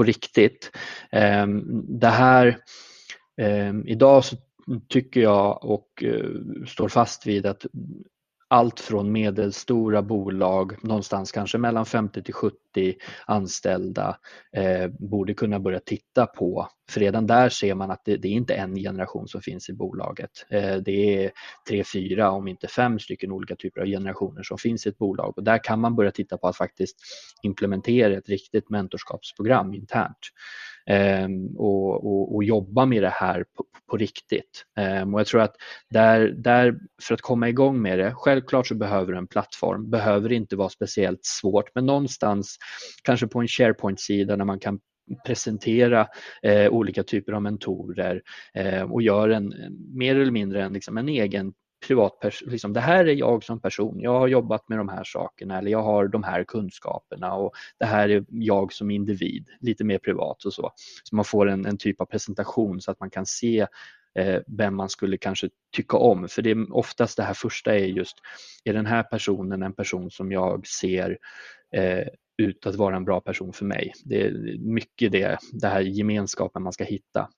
på 0.00 0.04
riktigt. 0.04 0.70
Ehm, 1.12 1.62
det 2.00 2.08
här, 2.08 2.58
ehm, 3.36 3.86
idag 3.86 4.24
så 4.24 4.36
tycker 4.88 5.20
jag 5.20 5.64
och 5.64 6.04
eh, 6.04 6.64
står 6.66 6.88
fast 6.88 7.26
vid 7.26 7.46
att 7.46 7.66
allt 8.50 8.80
från 8.80 9.12
medelstora 9.12 10.02
bolag, 10.02 10.84
någonstans 10.84 11.32
kanske 11.32 11.58
mellan 11.58 11.86
50 11.86 12.22
till 12.22 12.34
70 12.34 12.56
anställda, 13.26 14.16
eh, 14.56 14.88
borde 14.88 15.34
kunna 15.34 15.60
börja 15.60 15.80
titta 15.80 16.26
på. 16.26 16.68
För 16.90 17.00
redan 17.00 17.26
där 17.26 17.48
ser 17.48 17.74
man 17.74 17.90
att 17.90 18.04
det, 18.04 18.16
det 18.16 18.28
är 18.28 18.32
inte 18.32 18.54
en 18.54 18.74
generation 18.74 19.28
som 19.28 19.40
finns 19.40 19.68
i 19.68 19.72
bolaget. 19.72 20.30
Eh, 20.50 20.76
det 20.76 21.24
är 21.24 21.30
tre, 21.68 21.84
fyra, 21.84 22.30
om 22.30 22.48
inte 22.48 22.68
fem 22.68 22.98
stycken 22.98 23.32
olika 23.32 23.56
typer 23.56 23.80
av 23.80 23.86
generationer 23.86 24.42
som 24.42 24.58
finns 24.58 24.86
i 24.86 24.88
ett 24.88 24.98
bolag 24.98 25.38
och 25.38 25.44
där 25.44 25.64
kan 25.64 25.80
man 25.80 25.96
börja 25.96 26.10
titta 26.10 26.38
på 26.38 26.48
att 26.48 26.56
faktiskt 26.56 26.96
implementera 27.42 28.16
ett 28.16 28.28
riktigt 28.28 28.70
mentorskapsprogram 28.70 29.74
internt. 29.74 30.18
Ehm, 30.86 31.56
och, 31.56 32.06
och, 32.06 32.34
och, 32.34 32.44
jobba 32.44 32.86
med 32.86 33.02
det 33.02 33.12
här 33.14 33.44
på, 33.56 33.64
på 33.90 33.96
riktigt. 33.96 34.64
Ehm, 34.78 35.14
och 35.14 35.20
jag 35.20 35.26
tror 35.26 35.40
att 35.40 35.54
där, 35.90 36.28
där, 36.28 36.78
för 37.02 37.14
att 37.14 37.20
komma 37.20 37.48
igång 37.48 37.82
med 37.82 37.98
det, 37.98 38.12
självklart 38.14 38.66
så 38.66 38.74
behöver 38.74 39.12
du 39.12 39.18
en 39.18 39.26
plattform, 39.26 39.90
behöver 39.90 40.32
inte 40.32 40.56
vara 40.56 40.68
speciellt 40.68 41.24
svårt, 41.24 41.74
men 41.74 41.86
någonstans 41.86 42.58
kanske 43.02 43.26
på 43.26 43.40
en 43.40 43.48
SharePoint-sida 43.48 44.36
där 44.36 44.44
man 44.44 44.58
kan 44.58 44.80
presentera 45.26 46.06
eh, 46.42 46.68
olika 46.68 47.02
typer 47.02 47.32
av 47.32 47.42
mentorer 47.42 48.22
eh, 48.54 48.82
och 48.82 49.02
gör 49.02 49.28
en 49.28 49.54
mer 49.94 50.16
eller 50.16 50.32
mindre 50.32 50.62
en, 50.64 50.72
liksom 50.72 50.98
en 50.98 51.08
egen 51.08 51.52
privatperson, 51.86 52.48
liksom, 52.50 52.72
det 52.72 52.80
här 52.80 53.04
är 53.04 53.14
jag 53.14 53.44
som 53.44 53.60
person, 53.60 54.00
jag 54.00 54.18
har 54.18 54.28
jobbat 54.28 54.68
med 54.68 54.78
de 54.78 54.88
här 54.88 55.04
sakerna 55.04 55.58
eller 55.58 55.70
jag 55.70 55.82
har 55.82 56.08
de 56.08 56.22
här 56.22 56.44
kunskaperna 56.44 57.34
och 57.34 57.52
det 57.78 57.84
här 57.84 58.08
är 58.08 58.24
jag 58.28 58.72
som 58.72 58.90
individ, 58.90 59.48
lite 59.60 59.84
mer 59.84 59.98
privat 59.98 60.44
och 60.44 60.52
så. 60.52 60.72
Så 61.04 61.16
man 61.16 61.24
får 61.24 61.48
en, 61.48 61.66
en 61.66 61.78
typ 61.78 62.00
av 62.00 62.04
presentation 62.04 62.80
så 62.80 62.90
att 62.90 63.00
man 63.00 63.10
kan 63.10 63.26
se 63.26 63.66
eh, 64.18 64.40
vem 64.46 64.76
man 64.76 64.88
skulle 64.88 65.16
kanske 65.16 65.48
tycka 65.76 65.96
om. 65.96 66.28
För 66.28 66.42
det 66.42 66.50
är 66.50 66.76
oftast 66.76 67.16
det 67.16 67.22
här 67.22 67.34
första 67.34 67.74
är 67.74 67.86
just, 67.86 68.16
är 68.64 68.72
den 68.72 68.86
här 68.86 69.02
personen 69.02 69.62
en 69.62 69.74
person 69.74 70.10
som 70.10 70.32
jag 70.32 70.66
ser 70.66 71.18
eh, 71.74 72.06
ut 72.38 72.66
att 72.66 72.76
vara 72.76 72.96
en 72.96 73.04
bra 73.04 73.20
person 73.20 73.52
för 73.52 73.64
mig? 73.64 73.92
Det 74.04 74.26
är 74.26 74.58
mycket 74.58 75.12
det, 75.12 75.38
det 75.52 75.68
här 75.68 75.80
gemenskapen 75.80 76.62
man 76.62 76.72
ska 76.72 76.84
hitta. 76.84 77.28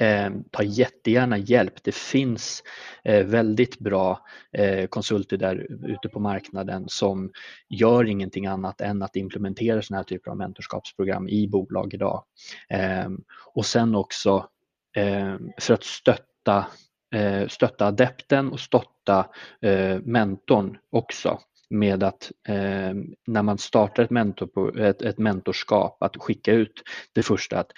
Eh, 0.00 0.30
ta 0.50 0.62
jättegärna 0.62 1.38
hjälp. 1.38 1.82
Det 1.82 1.94
finns 1.94 2.62
eh, 3.04 3.26
väldigt 3.26 3.78
bra 3.78 4.20
eh, 4.52 4.86
konsulter 4.86 5.36
där 5.36 5.66
ute 5.90 6.08
på 6.08 6.20
marknaden 6.20 6.84
som 6.88 7.30
gör 7.68 8.04
ingenting 8.04 8.46
annat 8.46 8.80
än 8.80 9.02
att 9.02 9.16
implementera 9.16 9.82
sådana 9.82 9.98
här 9.98 10.04
typer 10.04 10.30
av 10.30 10.36
mentorskapsprogram 10.36 11.28
i 11.28 11.48
bolag 11.48 11.94
idag. 11.94 12.24
Ehm, 12.68 13.20
och 13.54 13.66
sen 13.66 13.94
också 13.94 14.48
ehm, 14.96 15.50
för 15.60 15.74
att 15.74 15.84
stötta 15.84 16.66
eh, 17.14 17.48
stötta 17.48 17.86
adepten 17.86 18.52
och 18.52 18.60
stötta 18.60 19.26
eh, 19.60 19.98
mentorn 20.04 20.78
också 20.90 21.38
med 21.70 22.02
att 22.02 22.32
eh, 22.48 22.94
när 23.26 23.42
man 23.42 23.58
startar 23.58 24.02
ett, 24.02 24.10
mentor, 24.10 24.80
ett, 24.80 25.02
ett 25.02 25.18
mentorskap 25.18 26.02
att 26.02 26.16
skicka 26.16 26.52
ut 26.52 26.82
det 27.12 27.22
första 27.22 27.58
att 27.58 27.72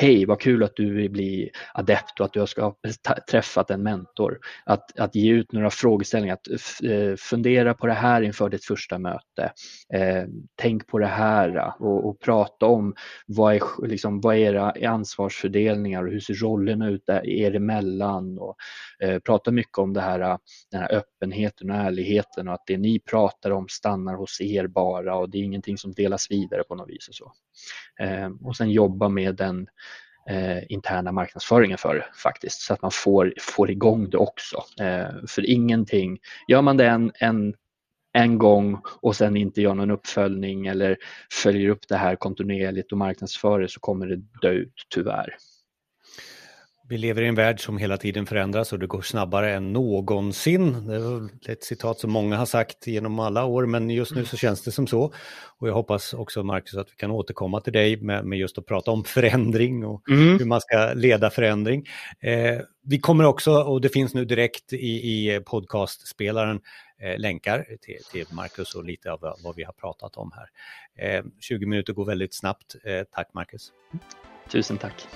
Hej, 0.00 0.26
vad 0.26 0.40
kul 0.40 0.62
att 0.62 0.76
du 0.76 0.94
vill 0.94 1.10
bli 1.10 1.50
adept 1.74 2.20
och 2.20 2.26
att 2.26 2.32
du 2.32 2.40
har 2.40 3.30
träffat 3.30 3.70
en 3.70 3.82
mentor. 3.82 4.38
Att, 4.64 4.98
att 4.98 5.14
ge 5.14 5.32
ut 5.32 5.52
några 5.52 5.70
frågeställningar, 5.70 6.34
att 6.34 6.48
eh, 6.84 7.16
fundera 7.16 7.74
på 7.74 7.86
det 7.86 7.92
här 7.92 8.22
inför 8.22 8.48
ditt 8.48 8.64
första 8.64 8.98
möte. 8.98 9.52
Eh, 9.94 10.24
tänk 10.56 10.86
på 10.86 10.98
det 10.98 11.06
här 11.06 11.74
och, 11.78 12.08
och, 12.08 12.20
prata 12.20 12.66
om 12.66 12.94
vad 13.26 13.54
är, 13.54 13.86
liksom, 13.86 14.20
vad 14.20 14.36
är 14.36 14.38
era 14.38 14.88
ansvarsfördelningar 14.88 16.06
och 16.06 16.12
hur 16.12 16.20
ser 16.20 16.34
rollerna 16.34 16.88
ut 16.88 17.08
er 17.24 17.54
emellan. 17.54 18.38
Och, 18.38 18.56
eh, 19.02 19.18
prata 19.18 19.50
mycket 19.50 19.78
om 19.78 19.92
det 19.92 20.00
här, 20.00 20.38
den 20.70 20.80
här 20.80 20.94
öppenheten 20.94 21.70
och 21.70 21.76
ärligheten 21.76 22.48
och 22.48 22.54
att 22.54 22.64
det 22.66 22.78
ni 22.78 23.00
pratar 23.00 23.50
om 23.50 23.66
stannar 23.68 24.14
hos 24.14 24.40
er 24.40 24.66
bara 24.66 25.16
och 25.16 25.30
det 25.30 25.38
är 25.38 25.42
ingenting 25.42 25.78
som 25.78 25.92
delas 25.92 26.30
vidare 26.30 26.62
på 26.68 26.74
något 26.74 26.88
vis. 26.88 27.08
Och, 27.08 27.14
så. 27.14 27.32
Eh, 28.04 28.30
och 28.44 28.56
sen 28.56 28.70
jobba 28.70 29.08
med 29.08 29.36
den 29.36 29.66
eh, 30.28 30.72
interna 30.72 31.12
marknadsföringen 31.12 31.78
för 31.78 31.94
det 31.94 32.04
faktiskt 32.14 32.60
så 32.60 32.74
att 32.74 32.82
man 32.82 32.90
får, 32.90 33.34
får 33.40 33.70
igång 33.70 34.10
det 34.10 34.18
också. 34.18 34.64
Eh, 34.80 35.08
för 35.28 35.50
ingenting, 35.50 36.18
gör 36.48 36.62
man 36.62 36.76
det 36.76 36.86
en, 36.86 37.12
en, 37.14 37.54
en 38.12 38.38
gång 38.38 38.80
och 39.02 39.16
sen 39.16 39.36
inte 39.36 39.62
gör 39.62 39.74
någon 39.74 39.90
uppföljning 39.90 40.66
eller 40.66 40.96
följer 41.32 41.68
upp 41.68 41.88
det 41.88 41.96
här 41.96 42.16
kontinuerligt 42.16 42.92
och 42.92 42.98
marknadsför 42.98 43.60
det 43.60 43.68
så 43.68 43.80
kommer 43.80 44.06
det 44.06 44.16
dö 44.42 44.50
ut 44.50 44.86
tyvärr. 44.94 45.36
Vi 46.90 46.98
lever 46.98 47.22
i 47.22 47.26
en 47.26 47.34
värld 47.34 47.64
som 47.64 47.78
hela 47.78 47.96
tiden 47.96 48.26
förändras 48.26 48.72
och 48.72 48.78
det 48.78 48.86
går 48.86 49.02
snabbare 49.02 49.54
än 49.54 49.72
någonsin. 49.72 50.86
Det 50.86 50.94
är 50.94 51.52
ett 51.52 51.64
citat 51.64 51.98
som 51.98 52.10
många 52.10 52.36
har 52.36 52.46
sagt 52.46 52.86
genom 52.86 53.18
alla 53.18 53.44
år, 53.44 53.66
men 53.66 53.90
just 53.90 54.14
nu 54.14 54.24
så 54.24 54.36
känns 54.36 54.62
det 54.62 54.72
som 54.72 54.86
så. 54.86 55.12
Och 55.58 55.68
jag 55.68 55.74
hoppas 55.74 56.14
också, 56.14 56.42
Marcus, 56.42 56.74
att 56.74 56.90
vi 56.90 56.96
kan 56.96 57.10
återkomma 57.10 57.60
till 57.60 57.72
dig 57.72 58.00
med, 58.00 58.24
med 58.24 58.38
just 58.38 58.58
att 58.58 58.66
prata 58.66 58.90
om 58.90 59.04
förändring 59.04 59.84
och 59.84 60.08
mm. 60.08 60.38
hur 60.38 60.44
man 60.44 60.60
ska 60.60 60.92
leda 60.94 61.30
förändring. 61.30 61.86
Eh, 62.20 62.60
vi 62.82 62.98
kommer 62.98 63.24
också, 63.24 63.52
och 63.52 63.80
det 63.80 63.88
finns 63.88 64.14
nu 64.14 64.24
direkt 64.24 64.72
i, 64.72 64.76
i 64.76 65.40
podcastspelaren, 65.40 66.60
eh, 67.02 67.18
länkar 67.18 67.66
till, 67.80 67.98
till 68.12 68.34
Marcus 68.34 68.74
och 68.74 68.84
lite 68.84 69.12
av 69.12 69.20
vad 69.20 69.56
vi 69.56 69.64
har 69.64 69.72
pratat 69.72 70.16
om 70.16 70.32
här. 70.34 71.18
Eh, 71.18 71.24
20 71.40 71.66
minuter 71.66 71.92
går 71.92 72.04
väldigt 72.04 72.34
snabbt. 72.34 72.76
Eh, 72.84 73.02
tack 73.12 73.34
Marcus. 73.34 73.72
Tusen 74.52 74.78
tack. 74.78 75.06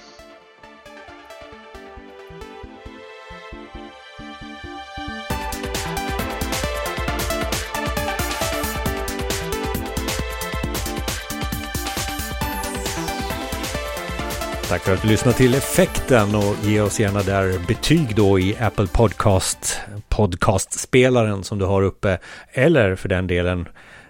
Tack 14.75 14.83
för 14.83 14.95
att 14.95 15.03
du 15.03 15.09
lyssnade 15.09 15.37
till 15.37 15.55
Effekten 15.55 16.35
och 16.35 16.55
ge 16.63 16.81
oss 16.81 17.01
gärna 17.01 17.23
där 17.23 17.67
betyg 17.69 18.17
då 18.17 18.39
i 18.39 18.57
Apple 18.61 18.87
Podcast, 18.87 19.81
podcastspelaren 20.09 21.45
som 21.45 21.59
du 21.59 21.65
har 21.65 21.83
uppe, 21.83 22.19
eller 22.53 22.95
för 22.95 23.09
den 23.09 23.27
delen 23.27 23.69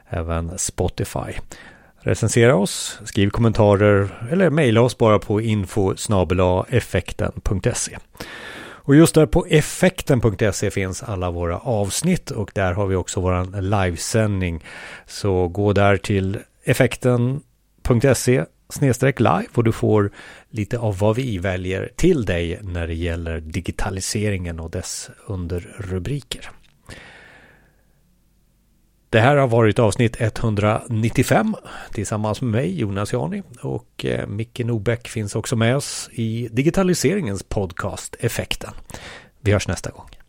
även 0.08 0.58
Spotify. 0.58 1.32
Recensera 2.00 2.56
oss, 2.56 2.98
skriv 3.04 3.30
kommentarer 3.30 4.28
eller 4.30 4.50
mejla 4.50 4.80
oss 4.80 4.98
bara 4.98 5.18
på 5.18 5.40
info 5.40 5.94
effekten.se. 6.68 7.98
Och 8.58 8.96
just 8.96 9.14
där 9.14 9.26
på 9.26 9.46
effekten.se 9.50 10.70
finns 10.70 11.02
alla 11.02 11.30
våra 11.30 11.58
avsnitt 11.58 12.30
och 12.30 12.50
där 12.54 12.72
har 12.72 12.86
vi 12.86 12.96
också 12.96 13.20
våran 13.20 13.70
livesändning. 13.70 14.64
Så 15.06 15.48
gå 15.48 15.72
där 15.72 15.96
till 15.96 16.38
effekten.se 16.64 18.44
snedstreck 18.74 19.20
live 19.20 19.46
och 19.54 19.64
du 19.64 19.72
får 19.72 20.10
lite 20.50 20.78
av 20.78 20.98
vad 20.98 21.16
vi 21.16 21.38
väljer 21.38 21.90
till 21.96 22.24
dig 22.24 22.60
när 22.62 22.86
det 22.86 22.94
gäller 22.94 23.40
digitaliseringen 23.40 24.60
och 24.60 24.70
dess 24.70 25.10
underrubriker. 25.26 26.50
Det 29.10 29.20
här 29.20 29.36
har 29.36 29.48
varit 29.48 29.78
avsnitt 29.78 30.20
195 30.20 31.56
tillsammans 31.92 32.40
med 32.42 32.50
mig, 32.50 32.78
Jonas 32.80 33.12
Jani 33.12 33.42
och 33.62 34.04
eh, 34.04 34.26
Micke 34.26 34.58
Nobäck 34.64 35.08
finns 35.08 35.34
också 35.34 35.56
med 35.56 35.76
oss 35.76 36.10
i 36.12 36.48
digitaliseringens 36.52 37.42
podcast 37.42 38.16
Effekten. 38.20 38.72
Vi 39.40 39.52
hörs 39.52 39.68
nästa 39.68 39.90
gång. 39.90 40.23